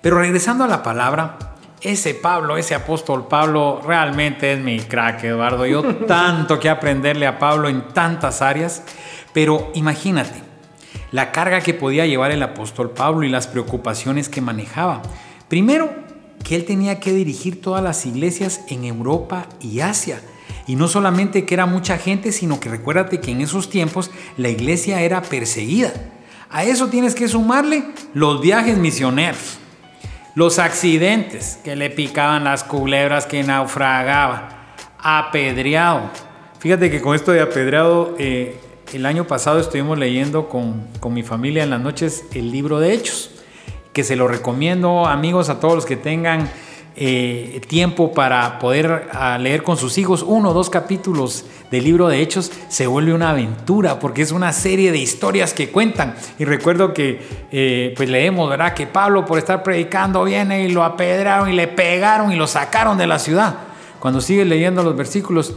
Pero 0.00 0.18
regresando 0.18 0.64
a 0.64 0.68
la 0.68 0.82
palabra, 0.82 1.53
ese 1.84 2.14
Pablo, 2.14 2.56
ese 2.56 2.74
apóstol 2.74 3.28
Pablo, 3.28 3.82
realmente 3.86 4.54
es 4.54 4.58
mi 4.58 4.80
crack, 4.80 5.22
Eduardo. 5.24 5.66
Yo 5.66 5.84
tanto 6.06 6.58
que 6.58 6.70
aprenderle 6.70 7.26
a 7.26 7.38
Pablo 7.38 7.68
en 7.68 7.88
tantas 7.92 8.42
áreas, 8.42 8.82
pero 9.32 9.70
imagínate 9.74 10.42
la 11.12 11.30
carga 11.30 11.60
que 11.60 11.74
podía 11.74 12.06
llevar 12.06 12.32
el 12.32 12.42
apóstol 12.42 12.90
Pablo 12.90 13.24
y 13.24 13.28
las 13.28 13.46
preocupaciones 13.46 14.28
que 14.28 14.40
manejaba. 14.40 15.02
Primero, 15.46 15.94
que 16.42 16.56
él 16.56 16.64
tenía 16.64 16.98
que 16.98 17.12
dirigir 17.12 17.60
todas 17.60 17.84
las 17.84 18.04
iglesias 18.06 18.62
en 18.68 18.84
Europa 18.84 19.46
y 19.60 19.80
Asia. 19.80 20.20
Y 20.66 20.76
no 20.76 20.88
solamente 20.88 21.44
que 21.44 21.54
era 21.54 21.66
mucha 21.66 21.98
gente, 21.98 22.32
sino 22.32 22.58
que 22.58 22.70
recuérdate 22.70 23.20
que 23.20 23.30
en 23.30 23.42
esos 23.42 23.68
tiempos 23.70 24.10
la 24.36 24.48
iglesia 24.48 25.02
era 25.02 25.22
perseguida. 25.22 25.92
A 26.50 26.64
eso 26.64 26.88
tienes 26.88 27.14
que 27.14 27.28
sumarle 27.28 27.84
los 28.14 28.40
viajes 28.40 28.78
misioneros 28.78 29.58
los 30.34 30.58
accidentes 30.58 31.58
que 31.62 31.76
le 31.76 31.90
picaban 31.90 32.44
las 32.44 32.64
culebras 32.64 33.26
que 33.26 33.42
naufragaba. 33.42 34.48
Apedreado. 34.98 36.10
Fíjate 36.58 36.90
que 36.90 37.00
con 37.00 37.14
esto 37.14 37.32
de 37.32 37.42
apedreado, 37.42 38.14
eh, 38.18 38.58
el 38.92 39.06
año 39.06 39.26
pasado 39.26 39.60
estuvimos 39.60 39.98
leyendo 39.98 40.48
con, 40.48 40.86
con 41.00 41.12
mi 41.12 41.22
familia 41.22 41.62
en 41.62 41.70
las 41.70 41.80
noches 41.80 42.24
el 42.32 42.50
libro 42.50 42.80
de 42.80 42.94
Hechos, 42.94 43.30
que 43.92 44.02
se 44.02 44.16
lo 44.16 44.28
recomiendo 44.28 45.06
amigos 45.06 45.50
a 45.50 45.60
todos 45.60 45.74
los 45.74 45.86
que 45.86 45.96
tengan 45.96 46.48
eh, 46.96 47.60
tiempo 47.66 48.12
para 48.12 48.60
poder 48.60 49.08
leer 49.40 49.64
con 49.64 49.76
sus 49.76 49.98
hijos 49.98 50.22
uno 50.22 50.50
o 50.50 50.54
dos 50.54 50.70
capítulos 50.70 51.44
del 51.74 51.84
libro 51.84 52.06
de 52.06 52.20
Hechos, 52.20 52.52
se 52.68 52.86
vuelve 52.86 53.12
una 53.12 53.30
aventura 53.30 53.98
porque 53.98 54.22
es 54.22 54.30
una 54.30 54.52
serie 54.52 54.92
de 54.92 54.98
historias 54.98 55.52
que 55.52 55.70
cuentan. 55.70 56.14
Y 56.38 56.44
recuerdo 56.44 56.94
que 56.94 57.20
eh, 57.50 57.92
pues 57.96 58.08
leemos, 58.08 58.48
¿verdad? 58.48 58.74
Que 58.74 58.86
Pablo 58.86 59.26
por 59.26 59.38
estar 59.38 59.64
predicando 59.64 60.22
viene 60.22 60.62
y 60.62 60.68
lo 60.68 60.84
apedraron 60.84 61.50
y 61.50 61.52
le 61.52 61.66
pegaron 61.66 62.30
y 62.32 62.36
lo 62.36 62.46
sacaron 62.46 62.96
de 62.96 63.08
la 63.08 63.18
ciudad. 63.18 63.56
Cuando 63.98 64.20
sigue 64.20 64.44
leyendo 64.44 64.84
los 64.84 64.96
versículos, 64.96 65.54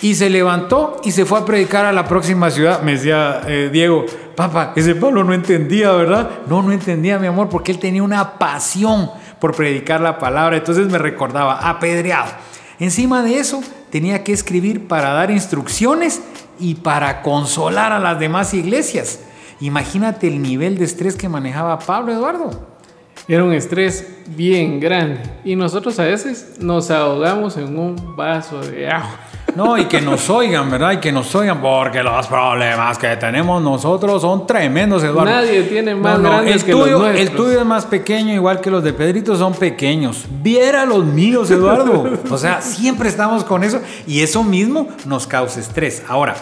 y 0.00 0.14
se 0.14 0.30
levantó 0.30 1.00
y 1.02 1.10
se 1.10 1.24
fue 1.24 1.40
a 1.40 1.44
predicar 1.44 1.84
a 1.84 1.92
la 1.92 2.06
próxima 2.06 2.52
ciudad. 2.52 2.82
Me 2.82 2.92
decía 2.92 3.42
eh, 3.48 3.68
Diego, 3.72 4.06
papá, 4.36 4.72
ese 4.76 4.94
Pablo 4.94 5.24
no 5.24 5.34
entendía, 5.34 5.90
¿verdad? 5.90 6.30
No, 6.46 6.62
no 6.62 6.70
entendía, 6.70 7.18
mi 7.18 7.26
amor, 7.26 7.48
porque 7.48 7.72
él 7.72 7.80
tenía 7.80 8.04
una 8.04 8.38
pasión 8.38 9.10
por 9.40 9.56
predicar 9.56 10.00
la 10.00 10.20
palabra. 10.20 10.56
Entonces 10.56 10.86
me 10.86 10.98
recordaba, 10.98 11.68
apedreado. 11.68 12.30
Encima 12.78 13.24
de 13.24 13.40
eso, 13.40 13.60
tenía 13.90 14.24
que 14.24 14.32
escribir 14.32 14.88
para 14.88 15.12
dar 15.12 15.30
instrucciones 15.30 16.22
y 16.58 16.76
para 16.76 17.22
consolar 17.22 17.92
a 17.92 17.98
las 17.98 18.18
demás 18.18 18.54
iglesias. 18.54 19.20
Imagínate 19.60 20.28
el 20.28 20.40
nivel 20.40 20.78
de 20.78 20.84
estrés 20.84 21.16
que 21.16 21.28
manejaba 21.28 21.78
Pablo 21.78 22.12
Eduardo. 22.12 22.78
era 23.26 23.44
un 23.44 23.52
estrés 23.52 24.06
bien 24.28 24.80
grande. 24.80 25.20
Y 25.44 25.56
nosotros 25.56 25.98
a 25.98 26.04
veces 26.04 26.56
nos 26.60 26.90
ahogamos 26.90 27.56
en 27.56 27.78
un 27.78 28.16
vaso 28.16 28.60
de 28.60 28.88
agua. 28.88 29.27
No, 29.58 29.76
y 29.76 29.86
que 29.86 30.00
nos 30.00 30.30
oigan, 30.30 30.70
¿verdad? 30.70 30.92
Y 30.92 30.96
que 30.98 31.10
nos 31.10 31.34
oigan, 31.34 31.60
porque 31.60 32.00
los 32.00 32.28
problemas 32.28 32.96
que 32.96 33.16
tenemos 33.16 33.60
nosotros 33.60 34.22
son 34.22 34.46
tremendos, 34.46 35.02
Eduardo. 35.02 35.32
Nadie 35.32 35.62
tiene 35.62 35.96
más 35.96 36.20
grandes 36.22 36.54
el 36.54 36.64
que 36.64 36.70
tuyo, 36.70 36.98
los. 37.00 37.16
El 37.16 37.30
tuyo 37.32 37.58
es 37.58 37.66
más 37.66 37.84
pequeño, 37.84 38.32
igual 38.34 38.60
que 38.60 38.70
los 38.70 38.84
de 38.84 38.92
Pedrito 38.92 39.36
son 39.36 39.54
pequeños. 39.54 40.26
Viera 40.42 40.86
los 40.86 41.04
míos, 41.04 41.50
Eduardo. 41.50 42.08
o 42.30 42.38
sea, 42.38 42.62
siempre 42.62 43.08
estamos 43.08 43.42
con 43.42 43.64
eso 43.64 43.80
y 44.06 44.20
eso 44.20 44.44
mismo 44.44 44.90
nos 45.06 45.26
causa 45.26 45.58
estrés. 45.58 46.04
Ahora, 46.08 46.36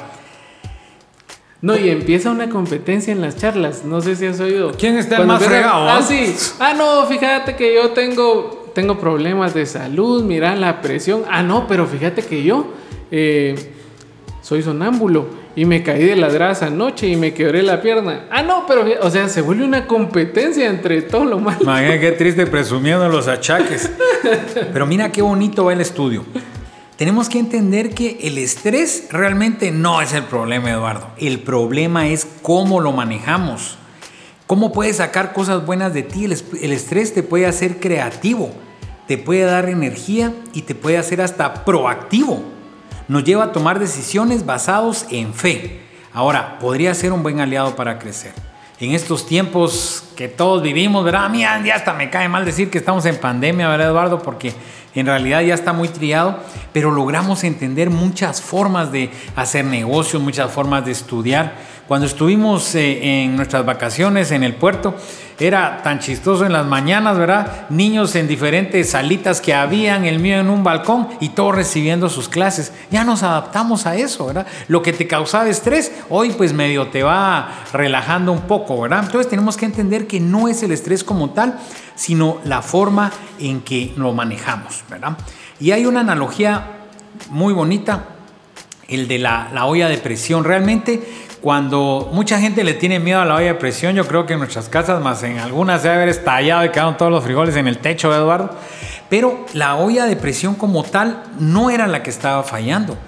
No, 1.63 1.75
y 1.75 1.89
empieza 1.89 2.31
una 2.31 2.51
competencia 2.51 3.15
en 3.15 3.23
las 3.23 3.37
charlas. 3.37 3.83
No 3.83 4.03
sé 4.03 4.15
si 4.15 4.27
has 4.27 4.39
oído. 4.41 4.73
¿Quién 4.79 4.99
está 4.99 5.17
el 5.17 5.27
más 5.27 5.43
fregado, 5.43 5.89
ah? 5.89 6.03
sí. 6.03 6.37
Ah, 6.61 6.75
no, 6.75 7.07
fíjate 7.07 7.57
que 7.57 7.75
yo 7.75 7.93
tengo, 7.93 8.56
tengo 8.77 8.99
problemas 8.99 9.55
de 9.55 9.65
salud. 9.65 10.23
Mira 10.23 10.55
la 10.55 10.83
presión. 10.83 11.23
Ah, 11.31 11.43
no, 11.43 11.67
pero 11.67 11.87
fíjate 11.87 12.21
que 12.21 12.43
yo 12.43 12.75
eh, 13.11 13.73
soy 14.43 14.61
sonámbulo 14.61 15.29
y 15.57 15.65
me 15.65 15.83
caí 15.83 16.05
de 16.05 16.15
las 16.15 16.35
gradas 16.35 16.61
anoche 16.63 17.09
y 17.09 17.17
me 17.17 17.33
quebré 17.33 17.63
la 17.63 17.81
pierna. 17.81 18.27
Ah, 18.31 18.43
no, 18.43 18.67
pero, 18.69 18.85
o 19.01 19.11
sea, 19.11 19.31
se 19.31 19.41
vuelve 19.41 19.65
una 19.65 19.87
competencia 19.87 20.69
entre 20.69 21.01
todo 21.01 21.25
lo 21.25 21.39
malo. 21.39 21.57
Imagínate 21.63 22.01
qué 22.01 22.13
triste 22.13 22.47
presumiendo 22.47 23.09
los 23.09 23.29
achaques. 23.29 23.91
Pero 24.75 24.85
mira 24.85 25.11
qué 25.11 25.23
bonito 25.23 25.65
va 25.65 25.73
el 25.73 25.81
estudio. 25.81 26.27
Tenemos 26.99 27.31
que 27.31 27.39
entender 27.39 27.95
que 27.95 28.19
el 28.25 28.37
estrés 28.37 29.09
realmente 29.11 29.71
no 29.71 30.03
es 30.03 30.13
el 30.13 30.25
problema, 30.25 30.71
Eduardo. 30.71 31.09
El 31.17 31.39
problema 31.39 32.09
es 32.09 32.27
cómo 32.43 32.83
lo 32.83 32.93
manejamos. 32.93 33.79
¿Cómo 34.47 34.71
puedes 34.71 34.97
sacar 34.97 35.33
cosas 35.33 35.65
buenas 35.65 35.95
de 35.95 36.03
ti? 36.03 36.27
El 36.27 36.73
estrés 36.73 37.15
te 37.15 37.23
puede 37.23 37.47
hacer 37.47 37.81
creativo, 37.81 38.53
te 39.07 39.19
puede 39.19 39.43
dar 39.43 39.69
energía 39.69 40.33
y 40.53 40.63
te 40.63 40.75
puede 40.75 40.99
hacer 40.99 41.21
hasta 41.21 41.65
proactivo. 41.65 42.43
Nos 43.09 43.25
lleva 43.25 43.45
a 43.45 43.53
tomar 43.53 43.79
decisiones 43.79 44.45
basados 44.45 45.07
en 45.11 45.33
fe. 45.33 45.81
Ahora, 46.13 46.59
podría 46.59 46.95
ser 46.95 47.13
un 47.13 47.23
buen 47.23 47.41
aliado 47.41 47.77
para 47.77 47.99
crecer. 47.99 48.33
En 48.79 48.93
estos 48.93 49.27
tiempos 49.27 50.05
que 50.17 50.29
todos 50.29 50.63
vivimos, 50.63 51.05
¿verdad? 51.05 51.27
A 51.27 51.29
mí 51.29 51.41
ya 51.41 51.75
hasta 51.75 51.95
me 51.95 52.11
cae 52.11 52.29
mal 52.29 52.45
decir 52.45 52.69
que 52.71 52.79
estamos 52.79 53.07
en 53.07 53.17
pandemia, 53.17 53.69
¿verdad, 53.69 53.89
Eduardo? 53.89 54.23
Porque 54.23 54.53
en 54.95 55.07
realidad 55.07 55.43
ya 55.43 55.55
está 55.55 55.73
muy 55.73 55.89
triado, 55.89 56.39
pero 56.73 56.91
logramos 56.91 57.45
entender 57.45 57.91
muchas 57.91 58.43
formas 58.43 58.93
de 58.93 59.11
hacer 59.35 59.65
negocios, 59.65 60.23
muchas 60.23 60.51
formas 60.51 60.85
de 60.85 60.93
estudiar. 60.93 61.55
Cuando 61.89 62.07
estuvimos 62.07 62.75
eh, 62.75 63.23
en 63.23 63.37
nuestras 63.37 63.65
vacaciones 63.65 64.33
en 64.33 64.43
el 64.43 64.55
puerto, 64.55 64.97
era 65.39 65.83
tan 65.83 66.01
chistoso 66.01 66.45
en 66.45 66.53
las 66.53 66.67
mañanas, 66.67 67.17
¿verdad? 67.17 67.69
Niños 67.69 68.17
en 68.17 68.27
diferentes 68.27 68.91
salitas 68.91 69.41
que 69.41 69.55
habían, 69.55 70.05
el 70.05 70.19
mío 70.19 70.39
en 70.39 70.51
un 70.51 70.65
balcón 70.65 71.09
y 71.21 71.29
todos 71.29 71.55
recibiendo 71.55 72.09
sus 72.09 72.29
clases. 72.29 72.73
Ya 72.91 73.05
nos 73.05 73.23
adaptamos 73.23 73.87
a 73.87 73.95
eso, 73.95 74.27
¿verdad? 74.27 74.47
Lo 74.67 74.83
que 74.83 74.93
te 74.93 75.07
causaba 75.07 75.49
estrés, 75.49 75.93
hoy 76.09 76.31
pues 76.31 76.53
medio 76.53 76.89
te 76.89 77.05
va 77.05 77.51
relajando 77.73 78.33
un 78.33 78.43
poco, 78.43 78.81
¿verdad? 78.81 79.05
Entonces 79.05 79.29
tenemos 79.29 79.57
que 79.57 79.67
entender 79.67 80.09
que 80.09 80.19
no 80.19 80.49
es 80.49 80.63
el 80.65 80.73
estrés 80.73 81.05
como 81.05 81.31
tal, 81.31 81.59
sino 81.95 82.39
la 82.45 82.63
forma 82.63 83.13
en 83.39 83.61
que 83.61 83.93
lo 83.97 84.13
manejamos, 84.13 84.83
¿verdad? 84.91 85.19
Y 85.61 85.71
hay 85.71 85.87
una 85.87 86.01
analogía 86.01 86.79
muy 87.31 87.53
bonita, 87.53 88.07
el 88.89 89.07
de 89.07 89.19
la, 89.19 89.51
la 89.53 89.67
olla 89.67 89.89
de 89.89 89.99
presión. 89.99 90.45
Realmente, 90.45 91.03
cuando 91.47 92.11
mucha 92.13 92.41
gente 92.41 92.65
le 92.65 92.75
tiene 92.75 92.99
miedo 92.99 93.21
a 93.21 93.25
la 93.25 93.37
olla 93.37 93.47
de 93.47 93.55
presión, 93.55 93.95
yo 93.95 94.05
creo 94.09 94.27
que 94.27 94.33
en 94.33 94.41
nuestras 94.41 94.69
casas, 94.69 95.01
más 95.01 95.23
en 95.23 95.39
algunas, 95.39 95.81
se 95.81 95.87
debe 95.87 96.03
haber 96.03 96.09
estallado 96.09 96.65
y 96.65 96.71
quedaron 96.71 96.97
todos 96.97 97.13
los 97.13 97.23
frijoles 97.23 97.55
en 97.55 97.69
el 97.69 97.79
techo, 97.79 98.13
Eduardo. 98.13 98.51
Pero 99.09 99.47
la 99.53 99.77
olla 99.77 100.07
de 100.07 100.17
presión 100.17 100.57
como 100.57 100.83
tal 100.83 101.23
no 101.39 101.71
era 101.71 101.87
la 101.87 102.03
que 102.03 102.11
estaba 102.11 102.43
fallando. 102.43 102.99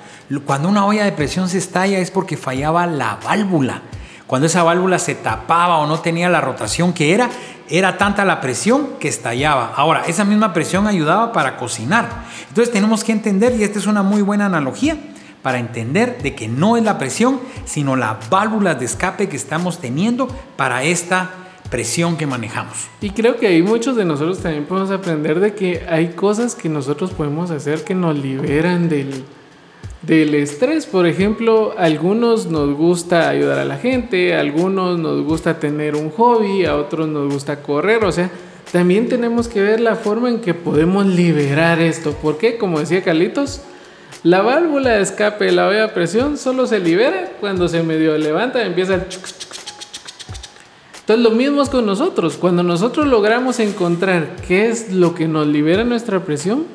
Cuando 0.46 0.68
una 0.68 0.86
olla 0.86 1.04
de 1.04 1.10
presión 1.10 1.48
se 1.48 1.58
estalla 1.58 1.98
es 1.98 2.12
porque 2.12 2.36
fallaba 2.36 2.86
la 2.86 3.18
válvula. 3.24 3.82
Cuando 4.28 4.46
esa 4.46 4.62
válvula 4.62 5.00
se 5.00 5.16
tapaba 5.16 5.78
o 5.78 5.88
no 5.88 5.98
tenía 5.98 6.28
la 6.28 6.40
rotación 6.40 6.92
que 6.92 7.14
era, 7.14 7.30
era 7.68 7.98
tanta 7.98 8.24
la 8.24 8.40
presión 8.40 8.90
que 9.00 9.08
estallaba. 9.08 9.72
Ahora, 9.74 10.04
esa 10.06 10.24
misma 10.24 10.52
presión 10.52 10.86
ayudaba 10.86 11.32
para 11.32 11.56
cocinar. 11.56 12.08
Entonces 12.46 12.72
tenemos 12.72 13.02
que 13.02 13.10
entender, 13.10 13.56
y 13.58 13.64
esta 13.64 13.80
es 13.80 13.86
una 13.88 14.04
muy 14.04 14.22
buena 14.22 14.46
analogía, 14.46 14.96
para 15.48 15.60
entender 15.60 16.18
de 16.22 16.34
que 16.34 16.46
no 16.46 16.76
es 16.76 16.84
la 16.84 16.98
presión, 16.98 17.40
sino 17.64 17.96
las 17.96 18.28
válvulas 18.28 18.78
de 18.78 18.84
escape 18.84 19.30
que 19.30 19.36
estamos 19.38 19.78
teniendo 19.78 20.28
para 20.56 20.82
esta 20.82 21.30
presión 21.70 22.18
que 22.18 22.26
manejamos. 22.26 22.86
Y 23.00 23.08
creo 23.08 23.38
que 23.38 23.46
ahí 23.46 23.62
muchos 23.62 23.96
de 23.96 24.04
nosotros 24.04 24.40
también 24.40 24.66
podemos 24.66 24.90
aprender 24.90 25.40
de 25.40 25.54
que 25.54 25.86
hay 25.88 26.08
cosas 26.08 26.54
que 26.54 26.68
nosotros 26.68 27.12
podemos 27.12 27.50
hacer 27.50 27.82
que 27.82 27.94
nos 27.94 28.18
liberan 28.18 28.90
del, 28.90 29.24
del 30.02 30.34
estrés. 30.34 30.84
Por 30.84 31.06
ejemplo, 31.06 31.74
algunos 31.78 32.44
nos 32.44 32.76
gusta 32.76 33.30
ayudar 33.30 33.58
a 33.58 33.64
la 33.64 33.78
gente, 33.78 34.34
a 34.34 34.40
algunos 34.40 34.98
nos 34.98 35.24
gusta 35.24 35.58
tener 35.58 35.96
un 35.96 36.10
hobby, 36.10 36.66
a 36.66 36.76
otros 36.76 37.08
nos 37.08 37.32
gusta 37.32 37.62
correr. 37.62 38.04
O 38.04 38.12
sea, 38.12 38.30
también 38.70 39.08
tenemos 39.08 39.48
que 39.48 39.62
ver 39.62 39.80
la 39.80 39.96
forma 39.96 40.28
en 40.28 40.42
que 40.42 40.52
podemos 40.52 41.06
liberar 41.06 41.80
esto. 41.80 42.14
Porque, 42.20 42.58
como 42.58 42.80
decía 42.80 43.02
Carlitos, 43.02 43.62
la 44.24 44.42
válvula 44.42 44.90
de 44.90 45.02
escape 45.02 45.46
de 45.46 45.52
la 45.52 45.68
olla 45.68 45.84
a 45.84 45.94
presión 45.94 46.36
solo 46.36 46.66
se 46.66 46.80
libera 46.80 47.32
cuando 47.40 47.68
se 47.68 47.82
medio 47.82 48.16
levanta 48.18 48.62
y 48.62 48.66
empieza 48.66 48.94
el 48.94 49.08
chuc, 49.08 49.24
chuc, 49.24 49.52
chuc. 49.52 49.68
Entonces 51.00 51.24
lo 51.24 51.30
mismo 51.30 51.62
es 51.62 51.70
con 51.70 51.86
nosotros. 51.86 52.36
Cuando 52.36 52.62
nosotros 52.62 53.06
logramos 53.06 53.60
encontrar 53.60 54.36
qué 54.46 54.68
es 54.68 54.92
lo 54.92 55.14
que 55.14 55.26
nos 55.26 55.46
libera 55.46 55.84
nuestra 55.84 56.20
presión, 56.20 56.66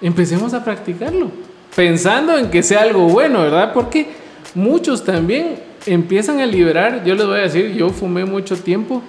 empecemos 0.00 0.54
a 0.54 0.64
practicarlo. 0.64 1.30
Pensando 1.76 2.38
en 2.38 2.50
que 2.50 2.62
sea 2.62 2.82
algo 2.82 3.08
bueno, 3.08 3.42
¿verdad? 3.42 3.72
Porque 3.74 4.08
muchos 4.54 5.04
también 5.04 5.56
empiezan 5.84 6.40
a 6.40 6.46
liberar, 6.46 7.04
yo 7.04 7.14
les 7.14 7.26
voy 7.26 7.40
a 7.40 7.42
decir, 7.42 7.74
yo 7.74 7.90
fumé 7.90 8.24
mucho 8.24 8.56
tiempo 8.56 9.02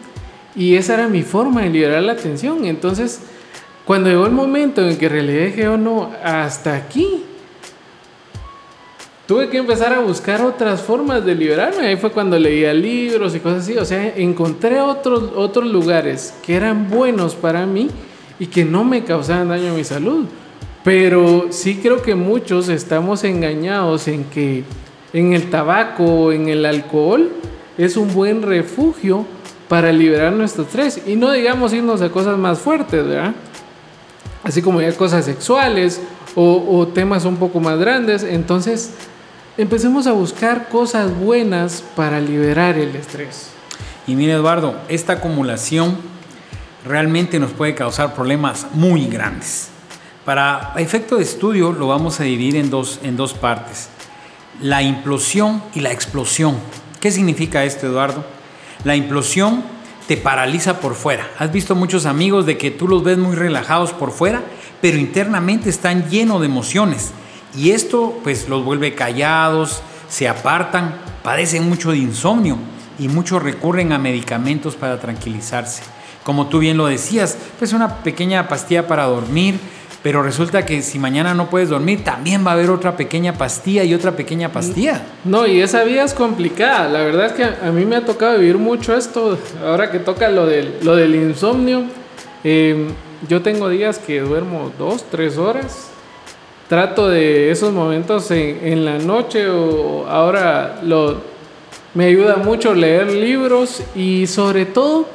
y 0.56 0.76
esa 0.76 0.96
era 0.96 1.08
mi 1.08 1.22
forma 1.22 1.62
de 1.62 1.70
liberar 1.70 2.04
la 2.04 2.16
tensión. 2.16 2.66
Entonces, 2.66 3.22
cuando 3.86 4.10
llegó 4.10 4.26
el 4.26 4.34
momento 4.34 4.88
en 4.88 4.98
que 4.98 5.08
realidad 5.08 5.46
dije, 5.46 5.68
oh 5.68 5.78
no, 5.78 6.12
hasta 6.24 6.76
aquí, 6.76 7.24
tuve 9.30 9.48
que 9.48 9.60
empezar 9.60 9.94
a 9.94 10.00
buscar 10.00 10.42
otras 10.42 10.82
formas 10.82 11.24
de 11.24 11.36
liberarme. 11.36 11.86
Ahí 11.86 11.98
fue 11.98 12.12
cuando 12.12 12.40
leía 12.40 12.74
libros 12.74 13.36
y 13.36 13.40
cosas 13.40 13.62
así. 13.62 13.78
O 13.78 13.86
sea, 13.86 14.16
encontré 14.16 14.82
otros, 14.82 15.34
otros 15.36 15.68
lugares 15.68 16.34
que 16.44 16.56
eran 16.56 16.90
buenos 16.90 17.36
para 17.36 17.68
mí 17.68 17.92
y 18.40 18.48
que 18.48 18.66
no 18.66 18.84
me 18.84 19.04
causaban 19.04 19.50
daño 19.50 19.74
a 19.74 19.76
mi 19.76 19.84
salud. 19.84 20.26
Pero 20.84 21.50
sí 21.52 21.76
creo 21.76 22.02
que 22.02 22.16
muchos 22.16 22.70
estamos 22.70 23.24
engañados 23.24 24.08
en 24.08 24.24
que 24.24 24.64
en 25.14 25.34
el 25.34 25.52
tabaco, 25.52 26.32
en 26.32 26.50
el 26.50 26.66
alcohol, 26.66 27.30
es 27.78 27.98
un 27.98 28.12
buen 28.12 28.42
refugio 28.42 29.28
para 29.68 29.92
liberar 29.92 30.34
nuestro 30.34 30.64
estrés. 30.64 31.04
Y 31.06 31.16
no 31.16 31.32
digamos 31.32 31.72
irnos 31.72 32.02
a 32.02 32.10
cosas 32.10 32.36
más 32.36 32.58
fuertes, 32.58 33.06
¿verdad? 33.06 33.36
Así 34.44 34.64
como 34.64 34.82
ya 34.82 34.92
cosas 34.94 35.24
sexuales 35.24 36.02
o, 36.34 36.66
o 36.68 36.88
temas 36.88 37.26
un 37.26 37.36
poco 37.36 37.60
más 37.60 37.78
grandes. 37.78 38.24
Entonces, 38.24 38.92
empecemos 39.60 40.08
a 40.08 40.14
buscar 40.14 40.70
cosas 40.70 41.14
buenas 41.14 41.84
para 41.94 42.22
liberar 42.22 42.78
el 42.78 42.96
estrés. 42.96 43.50
Y 44.08 44.16
mire 44.16 44.32
Eduardo, 44.32 44.80
esta 44.88 45.14
acumulación 45.14 45.98
realmente 46.86 47.42
nos 47.42 47.52
puede 47.52 47.76
causar 47.76 48.16
problemas 48.16 48.68
muy 48.74 49.08
grandes. 49.08 49.68
Para 50.24 50.74
efecto 50.78 51.18
de 51.18 51.24
estudio 51.24 51.74
lo 51.74 51.88
vamos 51.88 52.22
a 52.22 52.24
dividir 52.24 52.56
en 52.56 52.70
dos, 52.70 53.02
en 53.04 53.18
dos 53.18 53.34
partes. 53.34 53.90
La 54.62 54.82
implosión 54.82 55.62
y 55.76 55.82
la 55.82 55.92
explosión. 55.92 56.56
¿Qué 57.02 57.12
significa 57.12 57.66
esto, 57.66 57.88
Eduardo? 57.88 58.24
La 58.86 58.96
implosión 58.96 59.62
te 60.08 60.16
paraliza 60.16 60.80
por 60.80 60.96
fuera. 60.96 61.30
Has 61.38 61.52
visto 61.52 61.76
muchos 61.76 62.06
amigos 62.06 62.46
de 62.46 62.58
que 62.58 62.72
tú 62.72 62.88
los 62.88 63.04
ves 63.04 63.18
muy 63.18 63.36
relajados 63.36 63.92
por 63.92 64.12
fuera, 64.12 64.42
pero 64.82 64.98
internamente 64.98 65.70
están 65.70 66.10
llenos 66.10 66.40
de 66.40 66.46
emociones. 66.46 67.12
Y 67.56 67.72
esto 67.72 68.20
pues 68.24 68.48
los 68.48 68.64
vuelve 68.64 68.96
callados, 68.96 69.82
se 70.08 70.28
apartan, 70.28 70.96
padecen 71.24 71.68
mucho 71.68 71.92
de 71.92 71.98
insomnio 71.98 72.58
y 72.98 73.08
muchos 73.08 73.42
recurren 73.42 73.92
a 73.92 74.00
medicamentos 74.00 74.76
para 74.76 75.00
tranquilizarse. 75.00 75.84
Como 76.24 76.48
tú 76.48 76.60
bien 76.60 76.78
lo 76.78 76.88
decías, 76.88 77.38
pues 77.58 77.74
una 77.74 78.04
pequeña 78.04 78.48
pastilla 78.48 78.88
para 78.88 79.06
dormir, 79.06 79.56
pero 80.04 80.24
resulta 80.24 80.66
que 80.66 80.82
si 80.82 81.00
mañana 81.00 81.34
no 81.34 81.50
puedes 81.50 81.70
dormir, 81.70 82.04
también 82.04 82.46
va 82.46 82.52
a 82.52 82.54
haber 82.54 82.70
otra 82.70 82.96
pequeña 82.96 83.34
pastilla 83.34 83.84
y 83.84 83.94
otra 83.94 84.12
pequeña 84.12 84.50
pastilla. 84.50 85.02
No, 85.26 85.46
y 85.46 85.60
esa 85.62 85.84
vida 85.84 86.04
es 86.04 86.14
complicada. 86.14 86.88
La 86.88 87.00
verdad 87.00 87.28
es 87.28 87.34
que 87.34 87.44
a 87.44 87.72
mí 87.72 87.86
me 87.86 87.98
ha 87.98 88.06
tocado 88.06 88.38
vivir 88.38 88.58
mucho 88.58 88.96
esto. 88.96 89.38
Ahora 89.66 89.92
que 89.92 90.00
toca 90.00 90.30
lo 90.30 90.46
del, 90.46 90.76
lo 90.84 90.96
del 90.96 91.16
insomnio, 91.16 91.84
eh, 92.44 92.88
yo 93.28 93.42
tengo 93.42 93.68
días 93.68 94.00
que 94.00 94.22
duermo 94.22 94.72
dos, 94.78 95.04
tres 95.10 95.38
horas. 95.38 95.89
Trato 96.70 97.10
de 97.10 97.52
esos 97.52 97.74
momentos 97.74 98.32
en, 98.32 98.60
en 98.64 98.86
la 98.86 99.00
noche 99.00 99.50
o 99.50 100.06
ahora 100.08 100.80
lo, 100.84 101.18
me 101.96 102.06
ayuda 102.06 102.36
mucho 102.38 102.76
leer 102.76 103.12
libros 103.12 103.82
y 103.96 104.28
sobre 104.28 104.66
todo 104.66 105.08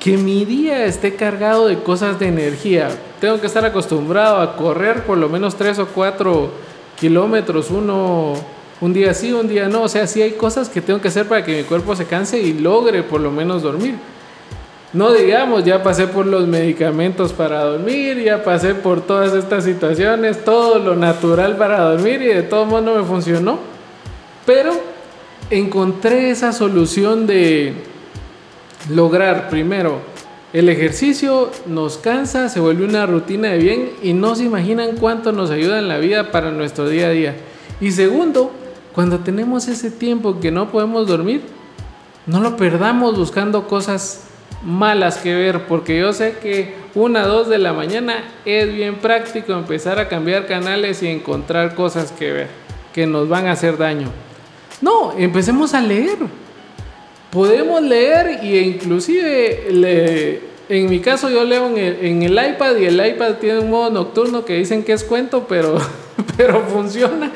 que 0.00 0.16
mi 0.16 0.46
día 0.46 0.86
esté 0.86 1.14
cargado 1.14 1.66
de 1.66 1.78
cosas 1.78 2.18
de 2.18 2.28
energía. 2.28 2.88
Tengo 3.20 3.38
que 3.38 3.46
estar 3.46 3.64
acostumbrado 3.64 4.38
a 4.40 4.56
correr 4.56 5.04
por 5.04 5.18
lo 5.18 5.28
menos 5.28 5.56
3 5.56 5.78
o 5.80 5.86
4 5.86 6.50
kilómetros, 6.98 7.70
uno 7.70 8.34
un 8.80 8.92
día 8.92 9.14
sí, 9.14 9.32
un 9.32 9.48
día 9.48 9.68
no. 9.68 9.82
O 9.82 9.88
sea, 9.88 10.06
sí 10.06 10.22
hay 10.22 10.32
cosas 10.32 10.68
que 10.68 10.80
tengo 10.80 11.00
que 11.00 11.08
hacer 11.08 11.26
para 11.26 11.44
que 11.44 11.58
mi 11.58 11.62
cuerpo 11.64 11.94
se 11.94 12.06
canse 12.06 12.40
y 12.40 12.54
logre 12.54 13.02
por 13.02 13.20
lo 13.20 13.30
menos 13.30 13.62
dormir. 13.62 13.94
No 14.94 15.12
digamos, 15.12 15.64
ya 15.64 15.82
pasé 15.82 16.06
por 16.06 16.24
los 16.24 16.46
medicamentos 16.46 17.32
para 17.32 17.64
dormir, 17.64 18.22
ya 18.22 18.42
pasé 18.44 18.74
por 18.74 19.00
todas 19.00 19.34
estas 19.34 19.64
situaciones, 19.64 20.44
todo 20.44 20.78
lo 20.78 20.94
natural 20.94 21.56
para 21.56 21.80
dormir 21.80 22.22
y 22.22 22.28
de 22.28 22.42
todo 22.44 22.64
modo 22.64 22.80
no 22.80 22.94
me 22.94 23.02
funcionó. 23.02 23.58
Pero 24.46 24.72
encontré 25.50 26.30
esa 26.30 26.52
solución 26.52 27.26
de 27.26 27.74
lograr 28.88 29.48
primero 29.50 30.14
el 30.54 30.68
ejercicio 30.68 31.50
nos 31.66 31.98
cansa, 31.98 32.48
se 32.48 32.60
vuelve 32.60 32.84
una 32.84 33.06
rutina 33.06 33.48
de 33.48 33.58
bien 33.58 33.90
y 34.04 34.12
no 34.12 34.36
se 34.36 34.44
imaginan 34.44 34.90
cuánto 35.00 35.32
nos 35.32 35.50
ayuda 35.50 35.80
en 35.80 35.88
la 35.88 35.98
vida 35.98 36.30
para 36.30 36.52
nuestro 36.52 36.88
día 36.88 37.08
a 37.08 37.10
día. 37.10 37.34
Y 37.80 37.90
segundo, 37.90 38.52
cuando 38.94 39.18
tenemos 39.18 39.66
ese 39.66 39.90
tiempo 39.90 40.38
que 40.38 40.52
no 40.52 40.70
podemos 40.70 41.08
dormir, 41.08 41.42
no 42.26 42.40
lo 42.40 42.56
perdamos 42.56 43.18
buscando 43.18 43.66
cosas 43.66 44.28
malas 44.64 45.18
que 45.18 45.34
ver, 45.34 45.66
porque 45.66 45.98
yo 45.98 46.12
sé 46.12 46.36
que 46.42 46.74
una, 46.94 47.26
dos 47.26 47.48
de 47.48 47.58
la 47.58 47.72
mañana 47.72 48.24
es 48.44 48.72
bien 48.72 48.96
práctico 48.96 49.52
empezar 49.52 49.98
a 49.98 50.08
cambiar 50.08 50.46
canales 50.46 51.02
y 51.02 51.08
encontrar 51.08 51.74
cosas 51.74 52.12
que 52.12 52.32
ver, 52.32 52.48
que 52.92 53.06
nos 53.06 53.28
van 53.28 53.46
a 53.46 53.52
hacer 53.52 53.76
daño. 53.76 54.08
No, 54.80 55.14
empecemos 55.16 55.74
a 55.74 55.80
leer. 55.80 56.18
Podemos 57.30 57.82
leer 57.82 58.44
y 58.44 58.58
inclusive 58.58 60.40
en 60.68 60.88
mi 60.88 61.00
caso 61.00 61.28
yo 61.28 61.44
leo 61.44 61.66
en 61.66 61.78
el, 61.78 62.06
en 62.06 62.22
el, 62.22 62.32
iPad 62.32 62.76
y 62.76 62.86
el 62.86 63.04
iPad 63.04 63.34
tiene 63.34 63.58
un 63.58 63.70
modo 63.70 63.90
nocturno 63.90 64.44
que 64.44 64.54
dicen 64.54 64.84
que 64.84 64.92
es 64.92 65.04
cuento, 65.04 65.46
pero, 65.48 65.78
pero 66.36 66.60
funciona. 66.66 67.32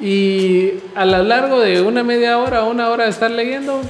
Y 0.00 0.74
a 0.94 1.04
lo 1.04 1.22
largo 1.22 1.60
de 1.60 1.80
una 1.80 2.02
media 2.02 2.38
hora 2.38 2.64
una 2.64 2.90
hora 2.90 3.04
de 3.04 3.10
estar 3.10 3.30
leyendo, 3.30 3.80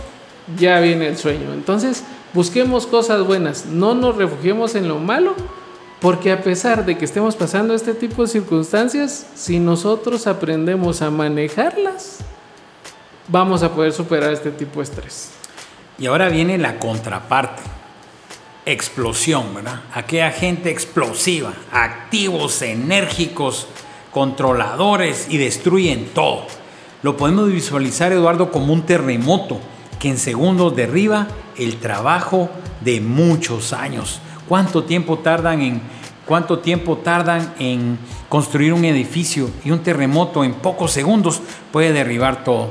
ya 0.59 0.81
viene 0.81 1.09
el 1.09 1.17
sueño. 1.17 1.53
Entonces, 1.53 2.05
busquemos 2.35 2.87
cosas 2.87 3.27
buenas, 3.27 3.67
no 3.67 3.95
nos 3.95 4.17
refugiemos 4.17 4.75
en 4.75 4.89
lo 4.89 4.99
malo, 4.99 5.35
porque 6.01 6.31
a 6.31 6.43
pesar 6.43 6.85
de 6.85 6.97
que 6.97 7.05
estemos 7.05 7.35
pasando 7.35 7.75
este 7.75 7.95
tipo 7.95 8.23
de 8.23 8.29
circunstancias, 8.29 9.27
si 9.35 9.59
nosotros 9.59 10.27
aprendemos 10.27 11.03
a 11.03 11.11
manejarlas, 11.11 12.19
vamos 13.27 13.63
a 13.63 13.73
poder 13.73 13.93
superar 13.93 14.33
este 14.33 14.51
tipo 14.51 14.81
de 14.81 14.85
estrés. 14.85 15.31
Y 15.99 16.07
ahora 16.07 16.29
viene 16.29 16.59
la 16.59 16.79
contraparte. 16.79 17.63
Explosión, 18.65 19.55
¿verdad? 19.55 19.81
Aquella 19.95 20.31
gente 20.31 20.71
explosiva, 20.71 21.55
activos, 21.73 22.61
enérgicos, 22.63 23.67
controladores 24.13 25.27
y 25.31 25.39
destruyen 25.39 26.11
todo. 26.15 26.47
Lo 27.03 27.17
podemos 27.17 27.51
visualizar, 27.51 28.13
Eduardo, 28.13 28.53
como 28.53 28.73
un 28.73 28.83
terremoto 28.83 29.59
que 29.99 30.09
en 30.09 30.19
segundos 30.19 30.77
derriba 30.77 31.29
el 31.59 31.77
trabajo 31.77 32.49
de 32.81 33.01
muchos 33.01 33.73
años. 33.73 34.21
¿Cuánto 34.49 34.85
tiempo 34.85 35.19
tardan 35.19 35.61
en 35.61 35.81
cuánto 36.25 36.59
tiempo 36.59 36.99
tardan 36.99 37.55
en 37.59 37.99
construir 38.29 38.73
un 38.73 38.85
edificio 38.85 39.51
y 39.65 39.71
un 39.71 39.83
terremoto 39.83 40.45
en 40.45 40.55
pocos 40.55 40.93
segundos 40.93 41.43
puede 41.73 41.93
derribar 41.93 42.45
todo? 42.45 42.71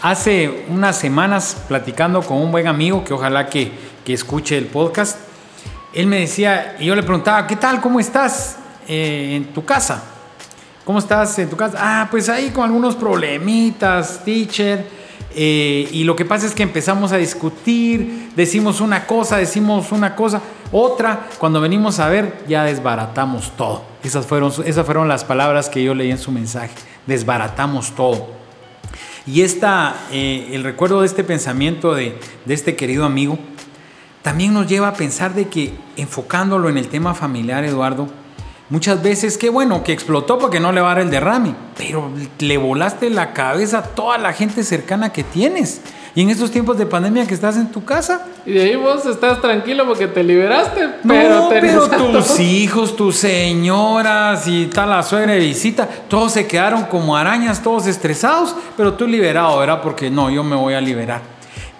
Hace 0.00 0.64
unas 0.68 0.98
semanas 0.98 1.56
platicando 1.68 2.22
con 2.22 2.38
un 2.38 2.50
buen 2.50 2.66
amigo 2.66 3.04
que 3.04 3.14
ojalá 3.14 3.48
que, 3.48 3.72
que 4.04 4.12
escuche 4.12 4.56
el 4.58 4.66
podcast, 4.66 5.18
él 5.92 6.06
me 6.06 6.20
decía, 6.20 6.76
y 6.80 6.86
yo 6.86 6.96
le 6.96 7.02
preguntaba, 7.02 7.46
¿qué 7.46 7.56
tal? 7.56 7.80
¿Cómo 7.80 8.00
estás 8.00 8.56
eh, 8.88 9.34
en 9.36 9.52
tu 9.52 9.64
casa? 9.64 10.02
¿Cómo 10.84 10.98
estás 10.98 11.38
en 11.38 11.50
tu 11.50 11.56
casa? 11.56 11.78
Ah, 11.78 12.08
pues 12.10 12.28
ahí 12.28 12.50
con 12.50 12.64
algunos 12.64 12.96
problemitas, 12.96 14.24
teacher. 14.24 15.01
Eh, 15.34 15.88
y 15.92 16.04
lo 16.04 16.16
que 16.16 16.24
pasa 16.24 16.46
es 16.46 16.54
que 16.54 16.62
empezamos 16.62 17.12
a 17.12 17.16
discutir, 17.16 18.30
decimos 18.36 18.80
una 18.80 19.06
cosa, 19.06 19.36
decimos 19.36 19.92
una 19.92 20.14
cosa, 20.14 20.42
otra. 20.70 21.28
Cuando 21.38 21.60
venimos 21.60 22.00
a 22.00 22.08
ver, 22.08 22.44
ya 22.48 22.64
desbaratamos 22.64 23.56
todo. 23.56 23.84
Esas 24.02 24.26
fueron, 24.26 24.52
esas 24.64 24.84
fueron 24.84 25.08
las 25.08 25.24
palabras 25.24 25.68
que 25.68 25.82
yo 25.82 25.94
leí 25.94 26.10
en 26.10 26.18
su 26.18 26.32
mensaje. 26.32 26.74
Desbaratamos 27.06 27.94
todo. 27.94 28.28
Y 29.26 29.42
esta, 29.42 29.94
eh, 30.10 30.50
el 30.52 30.64
recuerdo 30.64 31.00
de 31.00 31.06
este 31.06 31.24
pensamiento 31.24 31.94
de, 31.94 32.18
de 32.44 32.54
este 32.54 32.74
querido 32.76 33.04
amigo 33.04 33.38
también 34.22 34.52
nos 34.52 34.68
lleva 34.68 34.88
a 34.88 34.94
pensar 34.94 35.34
de 35.34 35.48
que 35.48 35.74
enfocándolo 35.96 36.68
en 36.68 36.78
el 36.78 36.88
tema 36.88 37.14
familiar, 37.14 37.64
Eduardo, 37.64 38.08
Muchas 38.72 39.02
veces, 39.02 39.36
qué 39.36 39.50
bueno 39.50 39.84
que 39.84 39.92
explotó 39.92 40.38
porque 40.38 40.58
no 40.58 40.72
le 40.72 40.80
va 40.80 40.92
a 40.92 40.94
dar 40.94 41.04
el 41.04 41.10
derrame, 41.10 41.54
pero 41.76 42.10
le 42.38 42.56
volaste 42.56 43.10
la 43.10 43.34
cabeza 43.34 43.80
a 43.80 43.82
toda 43.82 44.16
la 44.16 44.32
gente 44.32 44.64
cercana 44.64 45.12
que 45.12 45.22
tienes. 45.22 45.82
Y 46.14 46.22
en 46.22 46.30
estos 46.30 46.50
tiempos 46.50 46.78
de 46.78 46.86
pandemia 46.86 47.26
que 47.26 47.34
estás 47.34 47.56
en 47.56 47.70
tu 47.70 47.84
casa. 47.84 48.28
Y 48.46 48.52
de 48.52 48.62
ahí 48.62 48.76
vos 48.76 49.04
estás 49.04 49.42
tranquilo 49.42 49.86
porque 49.86 50.06
te 50.06 50.24
liberaste. 50.24 50.88
Pero, 51.06 51.40
no, 51.40 51.48
pero 51.50 51.86
tus 52.12 52.40
hijos, 52.40 52.96
tus 52.96 53.16
señoras 53.16 54.48
y 54.48 54.64
tal 54.68 54.88
la 54.88 55.02
suegra 55.02 55.34
de 55.34 55.40
visita, 55.40 55.86
todos 56.08 56.32
se 56.32 56.46
quedaron 56.46 56.84
como 56.84 57.14
arañas, 57.14 57.62
todos 57.62 57.86
estresados, 57.86 58.56
pero 58.74 58.94
tú 58.94 59.06
liberado, 59.06 59.58
¿verdad? 59.58 59.82
Porque 59.82 60.08
no, 60.08 60.30
yo 60.30 60.42
me 60.42 60.56
voy 60.56 60.72
a 60.72 60.80
liberar. 60.80 61.20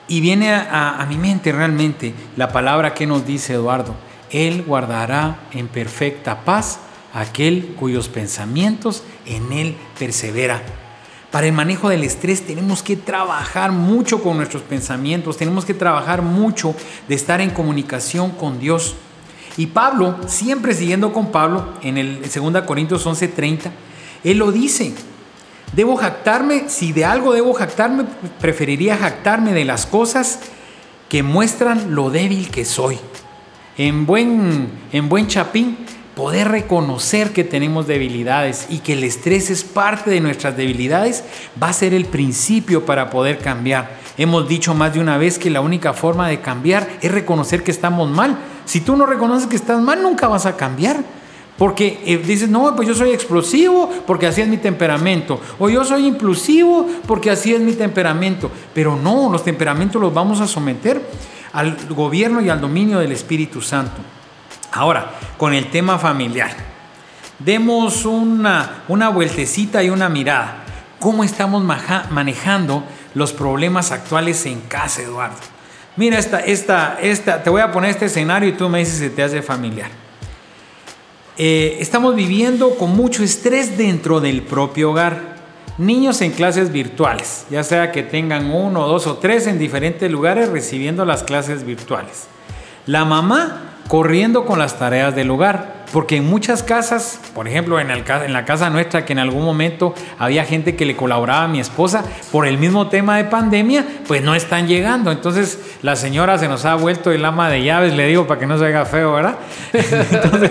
Y 0.08 0.20
viene 0.20 0.52
a, 0.52 1.00
a 1.00 1.06
mi 1.06 1.16
mente 1.16 1.52
realmente 1.52 2.12
la 2.36 2.52
palabra 2.52 2.92
que 2.92 3.06
nos 3.06 3.26
dice 3.26 3.54
Eduardo 3.54 3.94
él 4.32 4.64
guardará 4.66 5.40
en 5.52 5.68
perfecta 5.68 6.44
paz 6.44 6.80
aquel 7.12 7.74
cuyos 7.78 8.08
pensamientos 8.08 9.02
en 9.26 9.52
Él 9.52 9.76
persevera. 9.98 10.62
Para 11.30 11.46
el 11.46 11.52
manejo 11.52 11.90
del 11.90 12.02
estrés 12.02 12.44
tenemos 12.44 12.82
que 12.82 12.96
trabajar 12.96 13.72
mucho 13.72 14.22
con 14.22 14.38
nuestros 14.38 14.62
pensamientos, 14.62 15.36
tenemos 15.36 15.64
que 15.64 15.74
trabajar 15.74 16.22
mucho 16.22 16.74
de 17.08 17.14
estar 17.14 17.40
en 17.40 17.50
comunicación 17.50 18.30
con 18.30 18.58
Dios. 18.58 18.94
Y 19.58 19.66
Pablo, 19.66 20.16
siempre 20.26 20.74
siguiendo 20.74 21.12
con 21.12 21.30
Pablo, 21.30 21.74
en 21.82 21.98
el 21.98 22.22
2 22.22 22.62
Corintios 22.62 23.06
11:30, 23.06 23.70
él 24.24 24.38
lo 24.38 24.50
dice, 24.50 24.94
debo 25.74 25.96
jactarme, 25.96 26.68
si 26.68 26.92
de 26.92 27.04
algo 27.04 27.34
debo 27.34 27.52
jactarme, 27.52 28.04
preferiría 28.40 28.96
jactarme 28.96 29.52
de 29.52 29.66
las 29.66 29.84
cosas 29.84 30.40
que 31.10 31.22
muestran 31.22 31.94
lo 31.94 32.08
débil 32.08 32.50
que 32.50 32.64
soy 32.64 32.98
en 33.78 34.06
buen, 34.06 34.68
en 34.92 35.08
buen 35.08 35.26
chapín, 35.26 35.76
poder 36.14 36.48
reconocer 36.48 37.32
que 37.32 37.44
tenemos 37.44 37.86
debilidades 37.86 38.66
y 38.68 38.78
que 38.78 38.92
el 38.92 39.04
estrés 39.04 39.50
es 39.50 39.64
parte 39.64 40.10
de 40.10 40.20
nuestras 40.20 40.56
debilidades 40.56 41.24
va 41.60 41.68
a 41.68 41.72
ser 41.72 41.94
el 41.94 42.04
principio 42.04 42.84
para 42.84 43.08
poder 43.08 43.38
cambiar. 43.38 43.96
Hemos 44.18 44.46
dicho 44.46 44.74
más 44.74 44.92
de 44.92 45.00
una 45.00 45.16
vez 45.16 45.38
que 45.38 45.48
la 45.48 45.62
única 45.62 45.94
forma 45.94 46.28
de 46.28 46.40
cambiar 46.40 46.86
es 47.00 47.10
reconocer 47.10 47.64
que 47.64 47.70
estamos 47.70 48.10
mal. 48.10 48.36
Si 48.66 48.80
tú 48.80 48.96
no 48.96 49.06
reconoces 49.06 49.48
que 49.48 49.56
estás 49.56 49.80
mal, 49.80 50.02
nunca 50.02 50.28
vas 50.28 50.44
a 50.44 50.56
cambiar. 50.56 51.02
Porque 51.56 52.02
eh, 52.06 52.16
dices, 52.18 52.48
no, 52.48 52.74
pues 52.74 52.88
yo 52.88 52.94
soy 52.94 53.10
explosivo 53.10 53.90
porque 54.06 54.26
así 54.26 54.40
es 54.40 54.48
mi 54.48 54.56
temperamento. 54.56 55.40
O 55.58 55.68
yo 55.68 55.84
soy 55.84 56.06
impulsivo 56.06 56.88
porque 57.06 57.30
así 57.30 57.54
es 57.54 57.60
mi 57.60 57.72
temperamento. 57.72 58.50
Pero 58.74 58.96
no, 58.96 59.30
los 59.30 59.44
temperamentos 59.44 60.00
los 60.00 60.12
vamos 60.12 60.40
a 60.40 60.46
someter 60.46 61.00
al 61.52 61.76
gobierno 61.88 62.40
y 62.40 62.48
al 62.48 62.60
dominio 62.60 62.98
del 62.98 63.12
Espíritu 63.12 63.60
Santo. 63.60 64.00
Ahora, 64.72 65.12
con 65.36 65.52
el 65.52 65.70
tema 65.70 65.98
familiar, 65.98 66.50
demos 67.38 68.04
una, 68.04 68.84
una 68.88 69.10
vueltecita 69.10 69.82
y 69.82 69.90
una 69.90 70.08
mirada. 70.08 70.64
¿Cómo 70.98 71.24
estamos 71.24 71.62
manejando 71.62 72.84
los 73.14 73.32
problemas 73.32 73.90
actuales 73.90 74.46
en 74.46 74.60
casa, 74.62 75.02
Eduardo? 75.02 75.36
Mira, 75.96 76.18
esta, 76.18 76.40
esta, 76.40 76.98
esta, 77.02 77.42
te 77.42 77.50
voy 77.50 77.60
a 77.60 77.70
poner 77.70 77.90
este 77.90 78.06
escenario 78.06 78.48
y 78.48 78.52
tú 78.52 78.68
me 78.68 78.78
dices 78.78 78.98
si 78.98 79.10
te 79.10 79.22
hace 79.22 79.42
familiar. 79.42 79.90
Eh, 81.36 81.78
estamos 81.80 82.14
viviendo 82.14 82.76
con 82.76 82.96
mucho 82.96 83.22
estrés 83.22 83.76
dentro 83.76 84.20
del 84.20 84.42
propio 84.42 84.90
hogar. 84.90 85.31
Niños 85.78 86.20
en 86.20 86.32
clases 86.32 86.70
virtuales, 86.70 87.46
ya 87.48 87.62
sea 87.62 87.92
que 87.92 88.02
tengan 88.02 88.50
uno, 88.50 88.86
dos 88.86 89.06
o 89.06 89.16
tres 89.16 89.46
en 89.46 89.58
diferentes 89.58 90.10
lugares 90.10 90.50
recibiendo 90.50 91.06
las 91.06 91.22
clases 91.22 91.64
virtuales. 91.64 92.26
La 92.84 93.06
mamá 93.06 93.72
corriendo 93.88 94.44
con 94.44 94.58
las 94.58 94.78
tareas 94.78 95.14
del 95.14 95.30
hogar, 95.30 95.84
porque 95.90 96.16
en 96.16 96.28
muchas 96.28 96.62
casas, 96.62 97.18
por 97.34 97.48
ejemplo 97.48 97.80
en, 97.80 97.88
la 97.88 98.44
casa 98.44 98.68
nuestra 98.68 99.06
que 99.06 99.14
en 99.14 99.18
algún 99.18 99.44
momento 99.44 99.94
había 100.18 100.44
gente 100.44 100.76
que 100.76 100.84
le 100.84 100.94
colaboraba 100.94 101.44
a 101.44 101.48
mi 101.48 101.58
esposa 101.58 102.04
por 102.30 102.46
el 102.46 102.58
mismo 102.58 102.88
tema 102.88 103.16
de 103.16 103.24
pandemia, 103.24 103.86
pues 104.06 104.22
no 104.22 104.34
están 104.34 104.68
llegando. 104.68 105.10
Entonces 105.10 105.58
la 105.80 105.96
señora 105.96 106.36
se 106.36 106.48
nos 106.48 106.66
ha 106.66 106.74
vuelto 106.74 107.10
el 107.12 107.24
ama 107.24 107.48
de 107.48 107.64
llaves, 107.64 107.94
le 107.94 108.06
digo 108.06 108.26
para 108.26 108.40
que 108.40 108.46
no 108.46 108.58
se 108.58 108.66
haga 108.66 108.84
feo, 108.84 109.14
¿verdad? 109.14 109.36
Entonces 109.72 110.50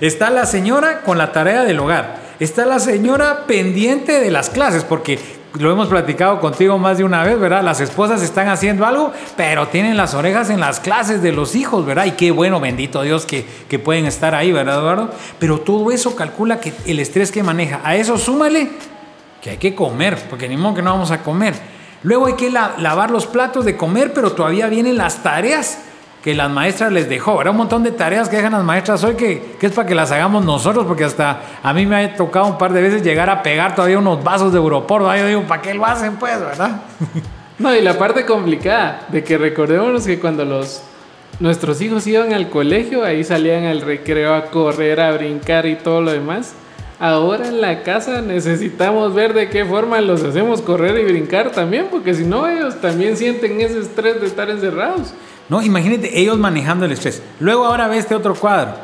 está 0.00 0.30
la 0.30 0.46
señora 0.46 1.02
con 1.02 1.18
la 1.18 1.32
tarea 1.32 1.64
del 1.64 1.78
hogar 1.78 2.25
está 2.40 2.66
la 2.66 2.78
señora 2.78 3.46
pendiente 3.46 4.20
de 4.20 4.30
las 4.30 4.50
clases, 4.50 4.84
porque 4.84 5.18
lo 5.58 5.70
hemos 5.72 5.88
platicado 5.88 6.40
contigo 6.40 6.78
más 6.78 6.98
de 6.98 7.04
una 7.04 7.24
vez, 7.24 7.38
¿verdad? 7.38 7.62
Las 7.62 7.80
esposas 7.80 8.22
están 8.22 8.48
haciendo 8.48 8.84
algo, 8.84 9.12
pero 9.36 9.68
tienen 9.68 9.96
las 9.96 10.14
orejas 10.14 10.50
en 10.50 10.60
las 10.60 10.80
clases 10.80 11.22
de 11.22 11.32
los 11.32 11.54
hijos, 11.54 11.86
¿verdad? 11.86 12.06
Y 12.06 12.12
qué 12.12 12.30
bueno, 12.30 12.60
bendito 12.60 13.02
Dios, 13.02 13.24
que, 13.24 13.46
que 13.68 13.78
pueden 13.78 14.06
estar 14.06 14.34
ahí, 14.34 14.52
¿verdad, 14.52 14.80
Eduardo? 14.80 15.10
Pero 15.38 15.60
todo 15.60 15.90
eso 15.90 16.14
calcula 16.14 16.60
que 16.60 16.72
el 16.86 17.00
estrés 17.00 17.32
que 17.32 17.42
maneja. 17.42 17.80
A 17.84 17.96
eso 17.96 18.18
súmale 18.18 18.70
que 19.40 19.50
hay 19.50 19.56
que 19.56 19.74
comer, 19.74 20.18
porque 20.28 20.48
ni 20.48 20.56
modo 20.56 20.74
que 20.74 20.82
no 20.82 20.92
vamos 20.92 21.10
a 21.10 21.22
comer. 21.22 21.54
Luego 22.02 22.26
hay 22.26 22.34
que 22.34 22.50
lavar 22.50 23.10
los 23.10 23.26
platos 23.26 23.64
de 23.64 23.76
comer, 23.76 24.12
pero 24.12 24.32
todavía 24.32 24.68
vienen 24.68 24.96
las 24.96 25.22
tareas 25.22 25.78
que 26.26 26.34
las 26.34 26.50
maestras 26.50 26.90
les 26.90 27.08
dejó. 27.08 27.40
Era 27.40 27.52
un 27.52 27.56
montón 27.56 27.84
de 27.84 27.92
tareas 27.92 28.28
que 28.28 28.34
dejan 28.34 28.50
las 28.50 28.64
maestras 28.64 29.04
hoy 29.04 29.14
que, 29.14 29.54
que, 29.60 29.66
es 29.66 29.72
para 29.72 29.86
que 29.86 29.94
las 29.94 30.10
hagamos 30.10 30.44
nosotros, 30.44 30.84
porque 30.84 31.04
hasta 31.04 31.40
a 31.62 31.72
mí 31.72 31.86
me 31.86 32.04
ha 32.04 32.16
tocado 32.16 32.46
un 32.46 32.58
par 32.58 32.72
de 32.72 32.82
veces 32.82 33.04
llegar 33.04 33.30
a 33.30 33.44
pegar 33.44 33.76
todavía 33.76 34.00
unos 34.00 34.24
vasos 34.24 34.50
de 34.50 34.58
Europor. 34.58 35.02
Yo 35.16 35.24
digo, 35.24 35.42
¿para 35.42 35.62
qué 35.62 35.72
lo 35.72 35.86
hacen 35.86 36.16
pues, 36.16 36.40
verdad? 36.40 36.82
No, 37.58 37.74
y 37.74 37.80
la 37.80 37.96
parte 37.96 38.26
complicada 38.26 39.06
de 39.08 39.22
que 39.22 39.38
recordémonos 39.38 40.04
que 40.04 40.18
cuando 40.18 40.44
los 40.44 40.82
nuestros 41.38 41.80
hijos 41.80 42.06
iban 42.08 42.34
al 42.34 42.50
colegio, 42.50 43.04
ahí 43.04 43.22
salían 43.22 43.64
al 43.64 43.80
recreo 43.80 44.34
a 44.34 44.46
correr, 44.46 45.00
a 45.00 45.12
brincar 45.12 45.64
y 45.64 45.76
todo 45.76 46.02
lo 46.02 46.10
demás. 46.10 46.54
Ahora 46.98 47.46
en 47.46 47.60
la 47.60 47.82
casa 47.82 48.20
necesitamos 48.20 49.14
ver 49.14 49.32
de 49.32 49.48
qué 49.48 49.64
forma 49.64 50.00
los 50.00 50.24
hacemos 50.24 50.60
correr 50.60 50.98
y 50.98 51.04
brincar 51.04 51.52
también, 51.52 51.86
porque 51.90 52.14
si 52.14 52.24
no 52.24 52.48
ellos 52.48 52.80
también 52.80 53.16
sienten 53.16 53.60
ese 53.60 53.78
estrés 53.78 54.20
de 54.20 54.26
estar 54.26 54.50
encerrados. 54.50 55.14
No, 55.48 55.62
imagínate 55.62 56.18
ellos 56.18 56.38
manejando 56.38 56.84
el 56.84 56.92
estrés. 56.92 57.22
Luego 57.40 57.64
ahora 57.64 57.88
ve 57.88 57.98
este 57.98 58.14
otro 58.14 58.34
cuadro. 58.34 58.74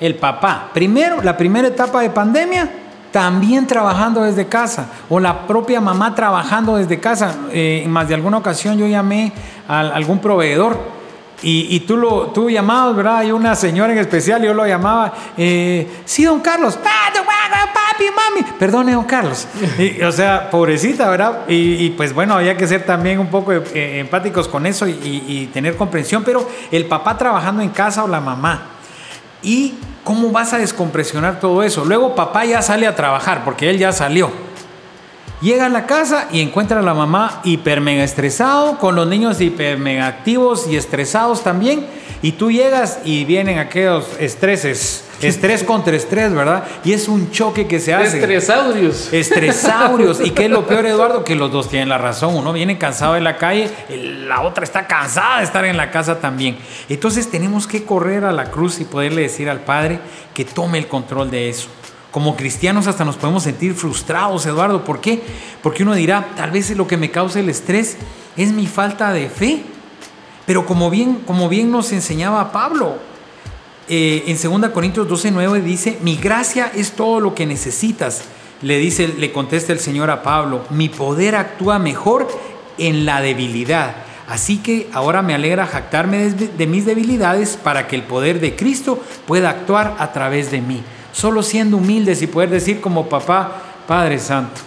El 0.00 0.16
papá. 0.16 0.70
Primero, 0.72 1.22
la 1.22 1.36
primera 1.36 1.68
etapa 1.68 2.00
de 2.00 2.10
pandemia, 2.10 2.68
también 3.10 3.66
trabajando 3.66 4.22
desde 4.22 4.46
casa. 4.46 4.88
O 5.08 5.20
la 5.20 5.46
propia 5.46 5.80
mamá 5.80 6.14
trabajando 6.14 6.76
desde 6.76 7.00
casa. 7.00 7.34
Eh, 7.52 7.84
más 7.88 8.08
de 8.08 8.14
alguna 8.14 8.38
ocasión 8.38 8.78
yo 8.78 8.86
llamé 8.86 9.32
a 9.68 9.80
algún 9.80 10.18
proveedor 10.18 11.01
y, 11.42 11.80
tú, 11.80 11.96
lo, 11.96 12.26
tú 12.28 12.48
llamabas, 12.48 12.94
¿verdad? 12.96 13.16
Hay 13.18 13.32
una 13.32 13.54
señora 13.56 13.92
en 13.92 13.98
especial, 13.98 14.42
yo 14.42 14.54
lo 14.54 14.66
llamaba, 14.66 15.12
eh, 15.36 16.02
sí, 16.04 16.24
don 16.24 16.40
Carlos, 16.40 16.76
papi, 16.76 18.04
mami, 18.14 18.52
perdone, 18.58 18.92
don 18.92 19.04
Carlos. 19.04 19.48
o 20.06 20.12
sea, 20.12 20.50
pobrecita, 20.50 21.10
¿verdad? 21.10 21.40
Y, 21.48 21.90
pues 21.90 22.12
bueno, 22.12 22.34
había 22.34 22.56
que 22.56 22.66
ser 22.66 22.86
también 22.86 23.18
un 23.18 23.28
poco 23.28 23.52
eh, 23.52 23.98
empáticos 24.00 24.48
con 24.48 24.66
eso 24.66 24.86
y 24.86 25.50
tener 25.52 25.76
comprensión, 25.76 26.22
pero 26.24 26.48
el 26.70 26.86
papá 26.86 27.18
trabajando 27.18 27.62
en 27.62 27.70
casa 27.70 28.04
o 28.04 28.08
la 28.08 28.20
mamá. 28.20 28.68
¿Y 29.42 29.74
cómo 30.04 30.30
vas 30.30 30.52
a 30.52 30.58
descompresionar 30.58 31.40
todo 31.40 31.62
eso? 31.62 31.84
Luego 31.84 32.14
papá 32.14 32.44
ya 32.44 32.62
sale 32.62 32.86
a 32.86 32.94
trabajar, 32.94 33.42
porque 33.44 33.70
él 33.70 33.78
ya 33.78 33.92
salió. 33.92 34.51
Llega 35.42 35.66
a 35.66 35.68
la 35.68 35.86
casa 35.86 36.28
y 36.30 36.40
encuentra 36.40 36.78
a 36.78 36.82
la 36.82 36.94
mamá 36.94 37.40
hiper 37.42 37.80
mega 37.80 38.04
estresado, 38.04 38.78
con 38.78 38.94
los 38.94 39.08
niños 39.08 39.40
hiper 39.40 39.76
mega 39.76 40.06
activos 40.06 40.68
y 40.70 40.76
estresados 40.76 41.42
también. 41.42 41.84
Y 42.22 42.30
tú 42.32 42.52
llegas 42.52 43.00
y 43.04 43.24
vienen 43.24 43.58
aquellos 43.58 44.06
estreses, 44.20 45.04
estrés 45.20 45.64
contra 45.64 45.96
estrés, 45.96 46.32
¿verdad? 46.32 46.62
Y 46.84 46.92
es 46.92 47.08
un 47.08 47.32
choque 47.32 47.66
que 47.66 47.80
se 47.80 47.92
hace. 47.92 48.20
Estresaurios. 48.20 49.12
Estresaurios. 49.12 50.20
¿Y 50.20 50.30
qué 50.30 50.44
es 50.44 50.50
lo 50.52 50.64
peor, 50.68 50.86
Eduardo? 50.86 51.24
Que 51.24 51.34
los 51.34 51.50
dos 51.50 51.68
tienen 51.68 51.88
la 51.88 51.98
razón. 51.98 52.36
Uno 52.36 52.52
viene 52.52 52.78
cansado 52.78 53.14
de 53.14 53.20
la 53.20 53.36
calle, 53.36 53.68
la 53.88 54.42
otra 54.42 54.62
está 54.62 54.86
cansada 54.86 55.38
de 55.38 55.44
estar 55.44 55.64
en 55.64 55.76
la 55.76 55.90
casa 55.90 56.20
también. 56.20 56.56
Entonces 56.88 57.28
tenemos 57.28 57.66
que 57.66 57.82
correr 57.82 58.24
a 58.24 58.30
la 58.30 58.52
cruz 58.52 58.78
y 58.78 58.84
poderle 58.84 59.22
decir 59.22 59.50
al 59.50 59.58
Padre 59.58 59.98
que 60.34 60.44
tome 60.44 60.78
el 60.78 60.86
control 60.86 61.32
de 61.32 61.48
eso. 61.48 61.68
Como 62.12 62.36
cristianos 62.36 62.86
hasta 62.86 63.06
nos 63.06 63.16
podemos 63.16 63.42
sentir 63.42 63.74
frustrados, 63.74 64.44
Eduardo. 64.44 64.84
¿Por 64.84 65.00
qué? 65.00 65.22
Porque 65.62 65.82
uno 65.82 65.94
dirá, 65.94 66.28
tal 66.36 66.50
vez 66.50 66.70
lo 66.76 66.86
que 66.86 66.98
me 66.98 67.10
causa 67.10 67.40
el 67.40 67.48
estrés 67.48 67.96
es 68.36 68.52
mi 68.52 68.66
falta 68.66 69.12
de 69.12 69.30
fe. 69.30 69.62
Pero 70.44 70.66
como 70.66 70.90
bien, 70.90 71.22
como 71.26 71.48
bien 71.48 71.70
nos 71.70 71.90
enseñaba 71.90 72.52
Pablo, 72.52 72.98
eh, 73.88 74.24
en 74.26 74.60
2 74.60 74.70
Corintios 74.70 75.08
12, 75.08 75.30
9 75.30 75.60
dice, 75.62 75.98
mi 76.02 76.16
gracia 76.16 76.70
es 76.74 76.92
todo 76.92 77.18
lo 77.18 77.34
que 77.34 77.46
necesitas. 77.46 78.24
Le 78.60 78.76
dice, 78.76 79.08
le 79.08 79.32
contesta 79.32 79.72
el 79.72 79.80
Señor 79.80 80.10
a 80.10 80.22
Pablo, 80.22 80.66
mi 80.68 80.90
poder 80.90 81.34
actúa 81.34 81.78
mejor 81.78 82.28
en 82.76 83.06
la 83.06 83.22
debilidad. 83.22 83.96
Así 84.28 84.58
que 84.58 84.88
ahora 84.92 85.22
me 85.22 85.34
alegra 85.34 85.66
jactarme 85.66 86.30
de 86.30 86.66
mis 86.66 86.84
debilidades 86.84 87.56
para 87.56 87.88
que 87.88 87.96
el 87.96 88.02
poder 88.02 88.38
de 88.38 88.54
Cristo 88.54 89.02
pueda 89.26 89.50
actuar 89.50 89.96
a 89.98 90.12
través 90.12 90.50
de 90.50 90.60
mí. 90.60 90.82
Solo 91.12 91.42
siendo 91.42 91.76
humildes 91.76 92.22
y 92.22 92.26
poder 92.26 92.50
decir 92.50 92.80
como 92.80 93.08
papá, 93.08 93.62
Padre 93.86 94.18
Santo, 94.18 94.60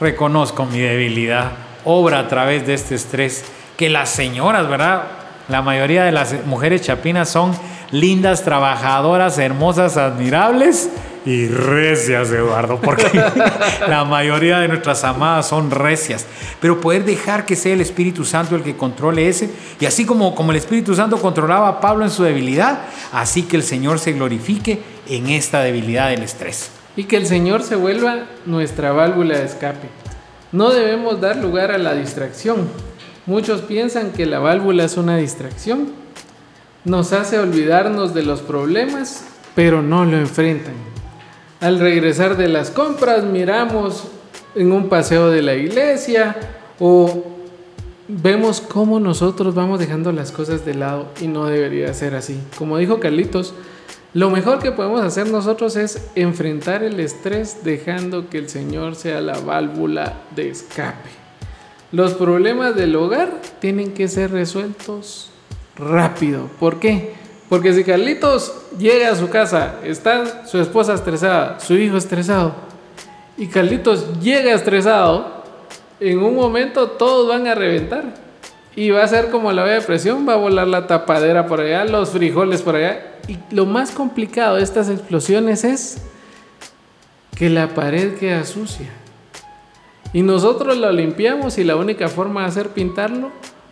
reconozco 0.00 0.64
mi 0.64 0.78
debilidad, 0.78 1.52
obra 1.84 2.20
a 2.20 2.28
través 2.28 2.66
de 2.66 2.74
este 2.74 2.94
estrés, 2.94 3.44
que 3.76 3.90
las 3.90 4.10
señoras, 4.10 4.68
¿verdad? 4.68 5.02
La 5.48 5.62
mayoría 5.62 6.04
de 6.04 6.12
las 6.12 6.46
mujeres 6.46 6.82
chapinas 6.82 7.28
son 7.28 7.52
lindas, 7.90 8.44
trabajadoras, 8.44 9.38
hermosas, 9.38 9.96
admirables 9.96 10.90
y 11.26 11.48
recias, 11.48 12.30
Eduardo, 12.30 12.80
porque 12.80 13.10
la 13.88 14.04
mayoría 14.04 14.58
de 14.60 14.68
nuestras 14.68 15.04
amadas 15.04 15.48
son 15.48 15.70
recias. 15.70 16.26
Pero 16.60 16.80
poder 16.80 17.04
dejar 17.04 17.44
que 17.44 17.56
sea 17.56 17.74
el 17.74 17.80
Espíritu 17.80 18.24
Santo 18.24 18.56
el 18.56 18.62
que 18.62 18.76
controle 18.76 19.28
ese, 19.28 19.50
y 19.78 19.86
así 19.86 20.06
como, 20.06 20.34
como 20.34 20.52
el 20.52 20.56
Espíritu 20.56 20.94
Santo 20.94 21.18
controlaba 21.18 21.68
a 21.68 21.80
Pablo 21.80 22.04
en 22.04 22.10
su 22.10 22.22
debilidad, 22.22 22.80
así 23.12 23.42
que 23.42 23.56
el 23.56 23.62
Señor 23.62 23.98
se 23.98 24.12
glorifique 24.12 24.82
en 25.10 25.28
esta 25.28 25.62
debilidad 25.62 26.10
del 26.10 26.22
estrés. 26.22 26.70
Y 26.96 27.04
que 27.04 27.16
el 27.16 27.26
Señor 27.26 27.62
se 27.62 27.76
vuelva 27.76 28.26
nuestra 28.46 28.92
válvula 28.92 29.38
de 29.38 29.44
escape. 29.44 29.88
No 30.52 30.70
debemos 30.70 31.20
dar 31.20 31.36
lugar 31.36 31.70
a 31.70 31.78
la 31.78 31.94
distracción. 31.94 32.68
Muchos 33.26 33.60
piensan 33.60 34.12
que 34.12 34.26
la 34.26 34.38
válvula 34.38 34.84
es 34.84 34.96
una 34.96 35.16
distracción. 35.16 35.92
Nos 36.84 37.12
hace 37.12 37.38
olvidarnos 37.38 38.14
de 38.14 38.22
los 38.22 38.40
problemas, 38.40 39.24
pero 39.54 39.82
no 39.82 40.04
lo 40.04 40.16
enfrentan. 40.16 40.74
Al 41.60 41.78
regresar 41.78 42.36
de 42.36 42.48
las 42.48 42.70
compras 42.70 43.24
miramos 43.24 44.08
en 44.54 44.72
un 44.72 44.88
paseo 44.88 45.28
de 45.30 45.42
la 45.42 45.54
iglesia 45.54 46.36
o 46.78 47.24
vemos 48.08 48.60
cómo 48.60 48.98
nosotros 48.98 49.54
vamos 49.54 49.78
dejando 49.78 50.10
las 50.12 50.32
cosas 50.32 50.64
de 50.64 50.74
lado 50.74 51.08
y 51.20 51.28
no 51.28 51.46
debería 51.46 51.92
ser 51.94 52.14
así. 52.14 52.40
Como 52.56 52.78
dijo 52.78 52.98
Carlitos, 52.98 53.54
lo 54.12 54.30
mejor 54.30 54.58
que 54.58 54.72
podemos 54.72 55.02
hacer 55.02 55.28
nosotros 55.28 55.76
es 55.76 56.08
enfrentar 56.16 56.82
el 56.82 56.98
estrés 56.98 57.58
dejando 57.62 58.28
que 58.28 58.38
el 58.38 58.48
Señor 58.48 58.96
sea 58.96 59.20
la 59.20 59.38
válvula 59.38 60.14
de 60.34 60.50
escape. 60.50 61.10
Los 61.92 62.14
problemas 62.14 62.74
del 62.74 62.96
hogar 62.96 63.40
tienen 63.60 63.94
que 63.94 64.08
ser 64.08 64.32
resueltos 64.32 65.30
rápido. 65.76 66.48
¿Por 66.58 66.80
qué? 66.80 67.14
Porque 67.48 67.72
si 67.72 67.84
Carlitos 67.84 68.52
llega 68.78 69.10
a 69.10 69.16
su 69.16 69.28
casa, 69.28 69.76
está 69.84 70.46
su 70.46 70.60
esposa 70.60 70.94
estresada, 70.94 71.58
su 71.60 71.74
hijo 71.74 71.96
estresado, 71.96 72.54
y 73.36 73.46
Carlitos 73.48 74.20
llega 74.20 74.54
estresado, 74.54 75.42
en 75.98 76.22
un 76.22 76.36
momento 76.36 76.90
todos 76.90 77.28
van 77.28 77.46
a 77.46 77.54
reventar. 77.54 78.19
Y 78.76 78.90
va 78.90 79.02
a 79.02 79.08
ser 79.08 79.30
como 79.30 79.52
la 79.52 79.64
olla 79.64 79.74
de 79.74 79.80
presión, 79.80 80.28
va 80.28 80.34
a 80.34 80.36
volar 80.36 80.68
la 80.68 80.86
tapadera 80.86 81.46
por 81.46 81.60
allá, 81.60 81.84
los 81.84 82.10
frijoles 82.10 82.62
por 82.62 82.76
allá, 82.76 83.16
y 83.26 83.38
lo 83.54 83.66
más 83.66 83.90
complicado 83.90 84.56
de 84.56 84.62
estas 84.62 84.88
explosiones 84.88 85.64
es 85.64 86.02
que 87.36 87.50
la 87.50 87.68
pared 87.68 88.14
queda 88.18 88.44
sucia. 88.44 88.88
Y 90.12 90.22
nosotros 90.22 90.76
la 90.76 90.92
limpiamos 90.92 91.58
y 91.58 91.64
la 91.64 91.76
única 91.76 92.08
forma 92.08 92.42
de 92.42 92.48
hacer 92.48 92.68
pintarlo, 92.70 93.30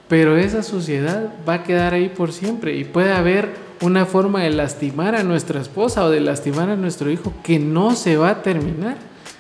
pero 0.09 0.37
esa 0.37 0.63
suciedad 0.63 1.33
va 1.49 1.55
a 1.55 1.63
quedar 1.65 1.95
ahí 1.95 2.09
por 2.09 2.33
siempre. 2.33 2.77
Y 2.77 2.85
puede 2.85 3.13
haber 3.13 3.49
una 3.81 4.07
forma 4.07 4.43
de 4.43 4.51
lastimar 4.51 5.15
a 5.15 5.23
nuestra 5.23 5.61
esposa 5.61 6.05
o 6.05 6.11
de 6.11 6.21
lastimar 6.21 6.71
a 6.71 6.77
nuestro 6.77 7.11
hijo 7.11 7.33
que 7.43 7.59
no 7.59 7.95
se 7.95 8.17
va 8.17 8.31
a 8.31 8.43
terminar, 8.43 8.97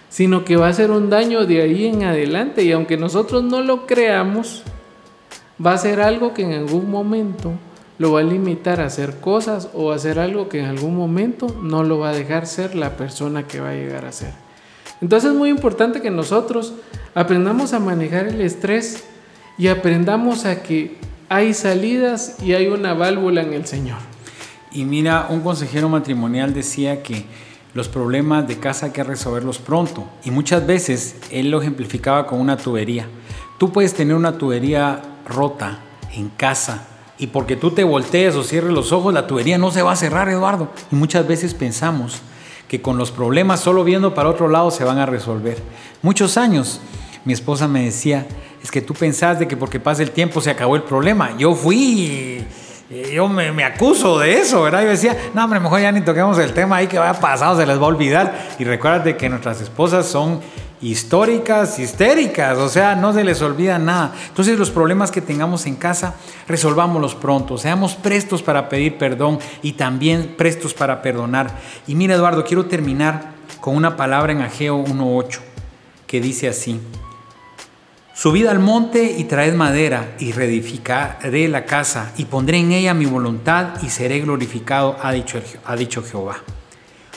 sino 0.09 0.44
que 0.44 0.57
va 0.57 0.68
a 0.68 0.73
ser 0.73 0.90
un 0.90 1.09
daño 1.09 1.47
de 1.47 1.62
ahí 1.62 1.87
en 1.87 2.05
adelante. 2.05 2.64
Y 2.64 2.73
aunque 2.73 2.97
nosotros 2.97 3.44
no 3.44 3.62
lo 3.62 3.87
creamos, 3.87 4.64
va 5.64 5.73
a 5.73 5.79
ser 5.79 6.01
algo 6.01 6.35
que 6.35 6.42
en 6.42 6.53
algún 6.53 6.90
momento 6.90 7.53
lo 7.99 8.12
va 8.12 8.21
a 8.21 8.23
limitar 8.23 8.81
a 8.81 8.87
hacer 8.87 9.18
cosas 9.21 9.71
o 9.75 9.90
a 9.90 9.97
hacer 9.97 10.18
algo 10.18 10.49
que 10.49 10.61
en 10.61 10.66
algún 10.66 10.97
momento 10.97 11.49
no 11.62 11.83
lo 11.83 11.99
va 11.99 12.11
a 12.11 12.14
dejar 12.14 12.47
ser 12.47 12.75
la 12.75 12.97
persona 12.97 13.47
que 13.47 13.61
va 13.61 13.71
a 13.71 13.75
llegar 13.75 14.05
a 14.05 14.12
ser. 14.12 14.33
Entonces 15.01 15.31
es 15.31 15.37
muy 15.37 15.49
importante 15.49 16.01
que 16.01 16.11
nosotros 16.11 16.75
aprendamos 17.14 17.73
a 17.73 17.81
manejar 17.81 18.27
el 18.27 18.40
estrés 18.40 19.05
y 19.57 19.68
aprendamos 19.68 20.44
a 20.44 20.62
que 20.62 20.97
hay 21.29 21.55
salidas 21.55 22.37
y 22.42 22.55
hay 22.55 22.68
una 22.68 22.94
válvula 22.94 23.42
en 23.42 23.53
el 23.53 23.66
Señor. 23.66 23.99
Y 24.73 24.85
mira, 24.85 25.27
un 25.31 25.40
consejero 25.40 25.88
matrimonial 25.88 26.55
decía 26.55 27.03
que 27.03 27.25
los 27.75 27.88
problemas 27.88 28.47
de 28.47 28.59
casa 28.59 28.87
hay 28.87 28.92
que 28.92 29.05
resolverlos 29.05 29.59
pronto. 29.59 30.05
Y 30.25 30.31
muchas 30.31 30.66
veces 30.66 31.16
él 31.31 31.51
lo 31.51 31.61
ejemplificaba 31.61 32.27
con 32.27 32.40
una 32.40 32.57
tubería. 32.57 33.07
Tú 33.59 33.73
puedes 33.73 33.94
tener 33.94 34.14
una 34.14 34.38
tubería 34.38 35.03
rota 35.29 35.81
en 36.14 36.29
casa 36.31 36.87
y 37.19 37.29
porque 37.29 37.57
tú 37.57 37.73
te 37.73 37.83
voltees 37.83 38.37
o 38.37 38.45
cierres 38.45 38.73
los 38.73 38.93
ojos, 38.93 39.12
la 39.12 39.27
tubería 39.27 39.59
no 39.59 39.71
se 39.73 39.83
va 39.83 39.93
a 39.93 39.97
cerrar, 39.97 40.29
Eduardo. 40.29 40.69
Y 40.93 40.95
muchas 40.95 41.27
veces 41.27 41.53
pensamos 41.53 42.21
que 42.69 42.81
con 42.81 42.97
los 42.97 43.11
problemas 43.11 43.61
solo 43.61 43.83
viendo 43.83 44.14
para 44.14 44.29
otro 44.29 44.49
lado 44.49 44.71
se 44.71 44.85
van 44.85 44.99
a 44.99 45.07
resolver. 45.07 45.59
Muchos 46.03 46.37
años 46.37 46.81
mi 47.25 47.33
esposa 47.33 47.67
me 47.67 47.85
decía, 47.85 48.27
es 48.62 48.71
que 48.71 48.81
tú 48.81 48.95
pensás 48.95 49.38
de 49.38 49.49
que 49.49 49.57
porque 49.57 49.81
pasa 49.81 50.03
el 50.03 50.12
tiempo 50.12 50.41
se 50.41 50.51
acabó 50.51 50.77
el 50.77 50.83
problema. 50.83 51.37
Yo 51.37 51.55
fui, 51.55 52.45
yo 53.12 53.29
me, 53.29 53.51
me, 53.51 53.64
acuso 53.64 54.21
de 54.21 54.38
eso, 54.38 54.62
¿verdad? 54.62 54.83
Yo 54.83 54.91
decía, 54.91 55.17
no, 55.35 55.45
hombre, 55.45 55.59
mejor 55.59 55.81
ya 55.81 55.91
ni 55.91 56.03
toquemos 56.03 56.38
el 56.38 56.53
tema 56.53 56.77
ahí 56.77 56.87
que 56.87 56.99
vaya 56.99 57.19
pasado, 57.19 57.59
se 57.59 57.67
les 57.67 57.79
va 57.79 57.83
a 57.83 57.88
olvidar. 57.88 58.57
Y 58.61 58.64
recuérdate 58.64 59.17
que 59.17 59.29
nuestras 59.29 59.61
esposas 59.61 60.07
son 60.07 60.41
históricas, 60.81 61.79
histéricas, 61.79 62.59
o 62.59 62.69
sea, 62.69 62.95
no 62.95 63.12
se 63.12 63.25
les 63.25 63.43
olvida 63.43 63.79
nada. 63.79 64.14
Entonces 64.29 64.59
los 64.59 64.71
problemas 64.71 65.11
que 65.11 65.21
tengamos 65.21 65.67
en 65.67 65.77
casa, 65.77 66.14
resolvámoslos 66.47 67.14
pronto, 67.14 67.59
seamos 67.59 67.95
prestos 67.95 68.43
para 68.43 68.69
pedir 68.69 68.99
perdón 68.99 69.38
y 69.62 69.73
también 69.73 70.35
prestos 70.37 70.75
para 70.75 71.03
perdonar. 71.03 71.51
Y 71.87 71.95
mira 71.95 72.14
Eduardo, 72.14 72.45
quiero 72.45 72.67
terminar 72.67 73.33
con 73.61 73.77
una 73.77 73.97
palabra 73.97 74.33
en 74.33 74.43
Ageo 74.43 74.79
1.8 74.85 75.41
que 76.07 76.21
dice 76.21 76.49
así. 76.49 76.81
Subid 78.14 78.47
al 78.47 78.59
monte 78.59 79.14
y 79.17 79.25
traed 79.25 79.55
madera 79.55 80.17
y 80.19 80.33
reedificaré 80.33 81.47
la 81.47 81.64
casa 81.67 82.12
y 82.17 82.25
pondré 82.25 82.59
en 82.59 82.73
ella 82.73 82.93
mi 82.93 83.07
voluntad 83.07 83.81
y 83.83 83.91
seré 83.91 84.19
glorificado, 84.19 84.97
ha 85.01 85.12
dicho, 85.12 85.41
ha 85.64 85.77
dicho 85.77 86.03
Jehová. 86.03 86.38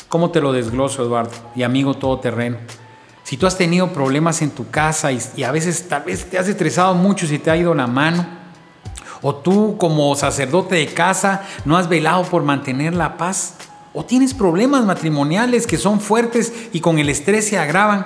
¿Cómo 0.10 0.30
te 0.30 0.41
lo 0.41 0.52
desgloso, 0.52 1.04
Eduardo? 1.04 1.32
Y 1.56 1.63
amigo 1.63 1.95
todoterreno. 1.95 2.58
Si 3.23 3.38
tú 3.38 3.47
has 3.47 3.57
tenido 3.57 3.93
problemas 3.93 4.41
en 4.41 4.51
tu 4.51 4.69
casa 4.69 5.12
y, 5.12 5.43
a 5.43 5.51
veces 5.51 5.88
tal 5.88 6.03
vez 6.03 6.29
te 6.29 6.38
has 6.38 6.47
estresado 6.47 6.93
mucho 6.95 7.27
si 7.27 7.39
te 7.39 7.51
ha 7.51 7.57
ido 7.57 7.73
la 7.73 7.88
mano, 7.88 8.25
o 9.21 9.36
tú 9.36 9.77
como 9.77 10.15
sacerdote 10.15 10.75
de 10.75 10.88
casa 10.88 11.43
no 11.63 11.77
has 11.77 11.88
velado 11.88 12.23
por 12.23 12.43
mantener 12.43 12.93
la 12.95 13.17
paz, 13.17 13.55
o 13.93 14.05
tienes 14.05 14.34
problemas 14.34 14.86
matrimoniales 14.86 15.67
que 15.67 15.77
son 15.77 15.99
fuertes 15.99 16.51
y 16.73 16.79
con 16.79 16.97
el 16.97 17.10
estrés 17.10 17.47
se 17.47 17.57
agravan, 17.57 18.05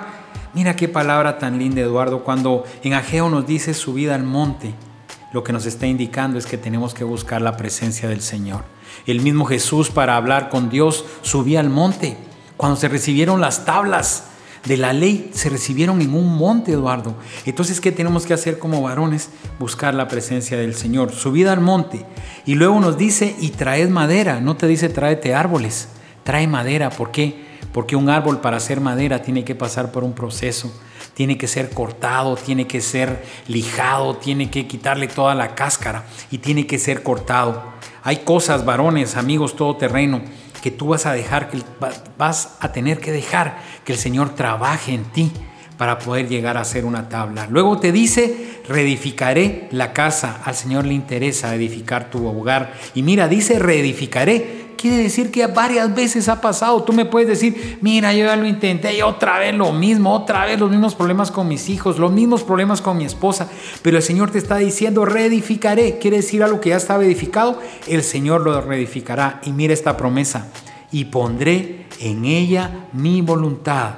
Mira 0.56 0.74
qué 0.74 0.88
palabra 0.88 1.38
tan 1.38 1.58
linda, 1.58 1.82
Eduardo, 1.82 2.24
cuando 2.24 2.64
en 2.82 2.94
Ageo 2.94 3.28
nos 3.28 3.46
dice 3.46 3.74
subida 3.74 4.14
al 4.14 4.22
monte. 4.22 4.72
Lo 5.30 5.44
que 5.44 5.52
nos 5.52 5.66
está 5.66 5.86
indicando 5.86 6.38
es 6.38 6.46
que 6.46 6.56
tenemos 6.56 6.94
que 6.94 7.04
buscar 7.04 7.42
la 7.42 7.58
presencia 7.58 8.08
del 8.08 8.22
Señor. 8.22 8.64
El 9.04 9.20
mismo 9.20 9.44
Jesús 9.44 9.90
para 9.90 10.16
hablar 10.16 10.48
con 10.48 10.70
Dios 10.70 11.04
subía 11.20 11.60
al 11.60 11.68
monte. 11.68 12.16
Cuando 12.56 12.76
se 12.78 12.88
recibieron 12.88 13.42
las 13.42 13.66
tablas 13.66 14.28
de 14.66 14.76
la 14.76 14.92
ley, 14.92 15.30
se 15.32 15.48
recibieron 15.48 16.00
en 16.00 16.14
un 16.14 16.36
monte, 16.36 16.72
Eduardo. 16.72 17.14
Entonces, 17.44 17.80
¿qué 17.80 17.92
tenemos 17.92 18.26
que 18.26 18.34
hacer 18.34 18.58
como 18.58 18.82
varones? 18.82 19.30
Buscar 19.58 19.94
la 19.94 20.08
presencia 20.08 20.56
del 20.58 20.74
Señor. 20.74 21.12
Subida 21.12 21.52
al 21.52 21.60
monte. 21.60 22.04
Y 22.44 22.54
luego 22.54 22.78
nos 22.80 22.98
dice, 22.98 23.36
y 23.40 23.50
traed 23.50 23.88
madera. 23.88 24.40
No 24.40 24.56
te 24.56 24.66
dice, 24.66 24.88
tráete 24.88 25.34
árboles. 25.34 25.88
Trae 26.24 26.46
madera. 26.46 26.90
¿Por 26.90 27.10
qué? 27.10 27.46
porque 27.76 27.94
un 27.94 28.08
árbol 28.08 28.40
para 28.40 28.56
hacer 28.56 28.80
madera 28.80 29.20
tiene 29.20 29.44
que 29.44 29.54
pasar 29.54 29.92
por 29.92 30.02
un 30.02 30.14
proceso, 30.14 30.72
tiene 31.12 31.36
que 31.36 31.46
ser 31.46 31.68
cortado, 31.68 32.34
tiene 32.36 32.66
que 32.66 32.80
ser 32.80 33.22
lijado, 33.48 34.16
tiene 34.16 34.48
que 34.48 34.66
quitarle 34.66 35.08
toda 35.08 35.34
la 35.34 35.54
cáscara 35.54 36.06
y 36.30 36.38
tiene 36.38 36.66
que 36.66 36.78
ser 36.78 37.02
cortado. 37.02 37.62
Hay 38.02 38.20
cosas, 38.24 38.64
varones, 38.64 39.18
amigos 39.18 39.56
todoterreno, 39.56 40.22
que 40.62 40.70
tú 40.70 40.88
vas 40.88 41.06
a 41.06 41.12
dejar, 41.12 41.50
que 41.50 41.58
vas 42.18 42.56
a 42.60 42.72
tener 42.72 42.98
que 42.98 43.12
dejar 43.12 43.58
que 43.84 43.92
el 43.92 43.98
Señor 43.98 44.34
trabaje 44.34 44.92
en 44.92 45.04
ti 45.04 45.32
para 45.78 45.98
poder 45.98 46.28
llegar 46.28 46.56
a 46.56 46.64
ser 46.64 46.84
una 46.84 47.08
tabla. 47.08 47.46
Luego 47.50 47.78
te 47.78 47.92
dice, 47.92 48.60
reedificaré 48.68 49.68
la 49.70 49.92
casa. 49.92 50.40
Al 50.44 50.54
Señor 50.54 50.86
le 50.86 50.94
interesa 50.94 51.54
edificar 51.54 52.10
tu 52.10 52.26
hogar. 52.26 52.72
Y 52.94 53.02
mira, 53.02 53.28
dice, 53.28 53.58
reedificaré 53.58 54.65
quiere 54.76 54.98
decir 54.98 55.30
que 55.30 55.46
varias 55.46 55.94
veces 55.94 56.28
ha 56.28 56.40
pasado. 56.40 56.82
Tú 56.82 56.92
me 56.92 57.04
puedes 57.04 57.28
decir, 57.28 57.78
mira, 57.80 58.12
yo 58.12 58.26
ya 58.26 58.36
lo 58.36 58.46
intenté 58.46 58.96
y 58.96 59.02
otra 59.02 59.38
vez 59.38 59.54
lo 59.54 59.72
mismo, 59.72 60.12
otra 60.12 60.44
vez 60.44 60.58
los 60.60 60.70
mismos 60.70 60.94
problemas 60.94 61.30
con 61.30 61.48
mis 61.48 61.68
hijos, 61.68 61.98
los 61.98 62.12
mismos 62.12 62.44
problemas 62.44 62.80
con 62.80 62.96
mi 62.96 63.04
esposa. 63.04 63.48
Pero 63.82 63.96
el 63.96 64.02
Señor 64.02 64.30
te 64.30 64.38
está 64.38 64.56
diciendo, 64.56 65.04
reedificaré. 65.04 65.98
Quiere 65.98 66.18
decir 66.18 66.42
algo 66.42 66.60
que 66.60 66.70
ya 66.70 66.76
estaba 66.76 67.04
edificado, 67.04 67.60
el 67.86 68.02
Señor 68.02 68.42
lo 68.42 68.60
reedificará. 68.60 69.40
Y 69.44 69.52
mira 69.52 69.74
esta 69.74 69.96
promesa, 69.96 70.48
y 70.92 71.06
pondré 71.06 71.86
en 72.00 72.24
ella 72.24 72.88
mi 72.92 73.22
voluntad 73.22 73.94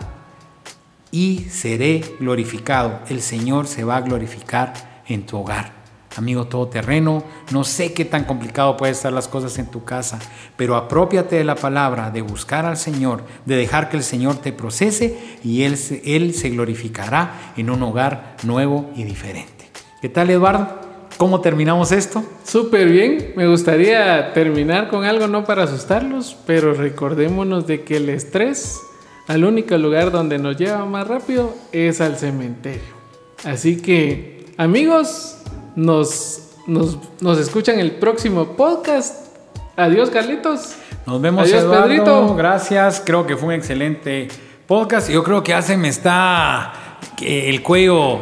y 1.11 1.47
seré 1.51 2.03
glorificado. 2.21 3.01
El 3.09 3.23
Señor 3.23 3.67
se 3.67 3.85
va 3.85 3.97
a 3.97 4.01
glorificar 4.01 5.03
en 5.07 5.27
tu 5.27 5.39
hogar 5.39 5.78
amigo 6.19 6.47
todoterreno, 6.47 7.23
no 7.51 7.65
sé 7.65 7.93
qué 7.93 8.05
tan 8.05 8.25
complicado 8.25 8.77
pueden 8.77 8.95
estar 8.95 9.13
las 9.13 9.29
cosas 9.29 9.59
en 9.59 9.67
tu 9.67 9.85
casa, 9.85 10.19
pero 10.57 10.77
apropiate 10.77 11.37
de 11.37 11.45
la 11.45 11.55
palabra, 11.55 12.11
de 12.11 12.23
buscar 12.23 12.67
al 12.67 12.77
Señor, 12.77 13.23
de 13.47 13.57
dejar 13.57 13.89
que 13.89 13.97
el 13.97 14.03
Señor 14.03 14.37
te 14.37 14.53
procese 14.53 15.19
y 15.43 15.63
Él, 15.63 15.79
Él 16.05 16.35
se 16.35 16.51
glorificará 16.51 17.53
en 17.57 17.71
un 17.71 17.83
hogar 17.83 18.37
nuevo 18.43 18.91
y 18.95 19.05
diferente. 19.05 19.71
¿Qué 20.03 20.09
tal, 20.09 20.31
Eduardo? 20.31 20.89
¿Cómo 21.17 21.41
terminamos 21.41 21.91
esto? 21.91 22.23
Súper 22.45 22.89
bien. 22.89 23.33
Me 23.35 23.49
gustaría 23.49 24.33
terminar 24.33 24.89
con 24.89 25.05
algo 25.05 25.27
no 25.27 25.45
para 25.45 25.65
asustarlos, 25.65 26.37
pero 26.47 26.75
recordémonos 26.75 27.67
de 27.67 27.83
que 27.83 27.97
el 27.97 28.09
estrés 28.09 28.79
al 29.27 29.45
único 29.45 29.77
lugar 29.77 30.11
donde 30.11 30.39
nos 30.39 30.57
lleva 30.57 30.85
más 30.85 31.09
rápido 31.09 31.55
es 31.73 32.01
al 32.01 32.17
cementerio. 32.17 32.99
Así 33.45 33.83
que, 33.83 34.47
amigos, 34.57 35.38
nos, 35.79 36.41
nos, 36.67 37.39
escuchan 37.39 37.79
el 37.79 37.93
próximo 37.93 38.57
podcast. 38.57 39.29
Adiós, 39.77 40.11
Carlitos. 40.11 40.75
Nos 41.07 41.21
vemos, 41.21 41.45
Adiós, 41.45 41.63
Eduardo. 41.63 42.35
Gracias. 42.35 43.01
Creo 43.05 43.27
que 43.27 43.37
fue 43.37 43.51
un 43.51 43.55
excelente 43.55 44.29
podcast. 44.67 45.09
Yo 45.09 45.23
creo 45.23 45.43
que 45.43 45.51
ya 45.51 45.63
se 45.63 45.77
me 45.77 45.89
está 45.89 46.99
el 47.23 47.63
cuello, 47.63 48.19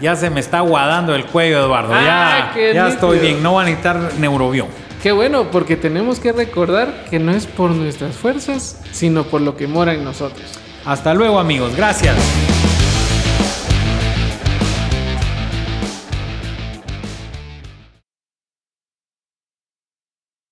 ya 0.00 0.14
se 0.14 0.30
me 0.30 0.38
está 0.38 0.58
aguadando 0.58 1.16
el 1.16 1.26
cuello, 1.26 1.64
Eduardo. 1.64 1.92
ya, 1.94 2.52
ah, 2.52 2.54
ya 2.56 2.88
estoy 2.88 3.18
bien. 3.18 3.42
No 3.42 3.54
va 3.54 3.62
a 3.62 3.64
necesitar 3.64 4.12
neurobión. 4.20 4.68
Qué 5.02 5.10
bueno, 5.10 5.50
porque 5.50 5.76
tenemos 5.76 6.20
que 6.20 6.32
recordar 6.32 7.06
que 7.10 7.18
no 7.18 7.32
es 7.32 7.46
por 7.46 7.72
nuestras 7.72 8.14
fuerzas, 8.14 8.80
sino 8.92 9.24
por 9.24 9.40
lo 9.40 9.56
que 9.56 9.66
mora 9.66 9.94
en 9.94 10.04
nosotros. 10.04 10.60
Hasta 10.86 11.12
luego, 11.12 11.40
amigos. 11.40 11.74
Gracias. 11.76 12.16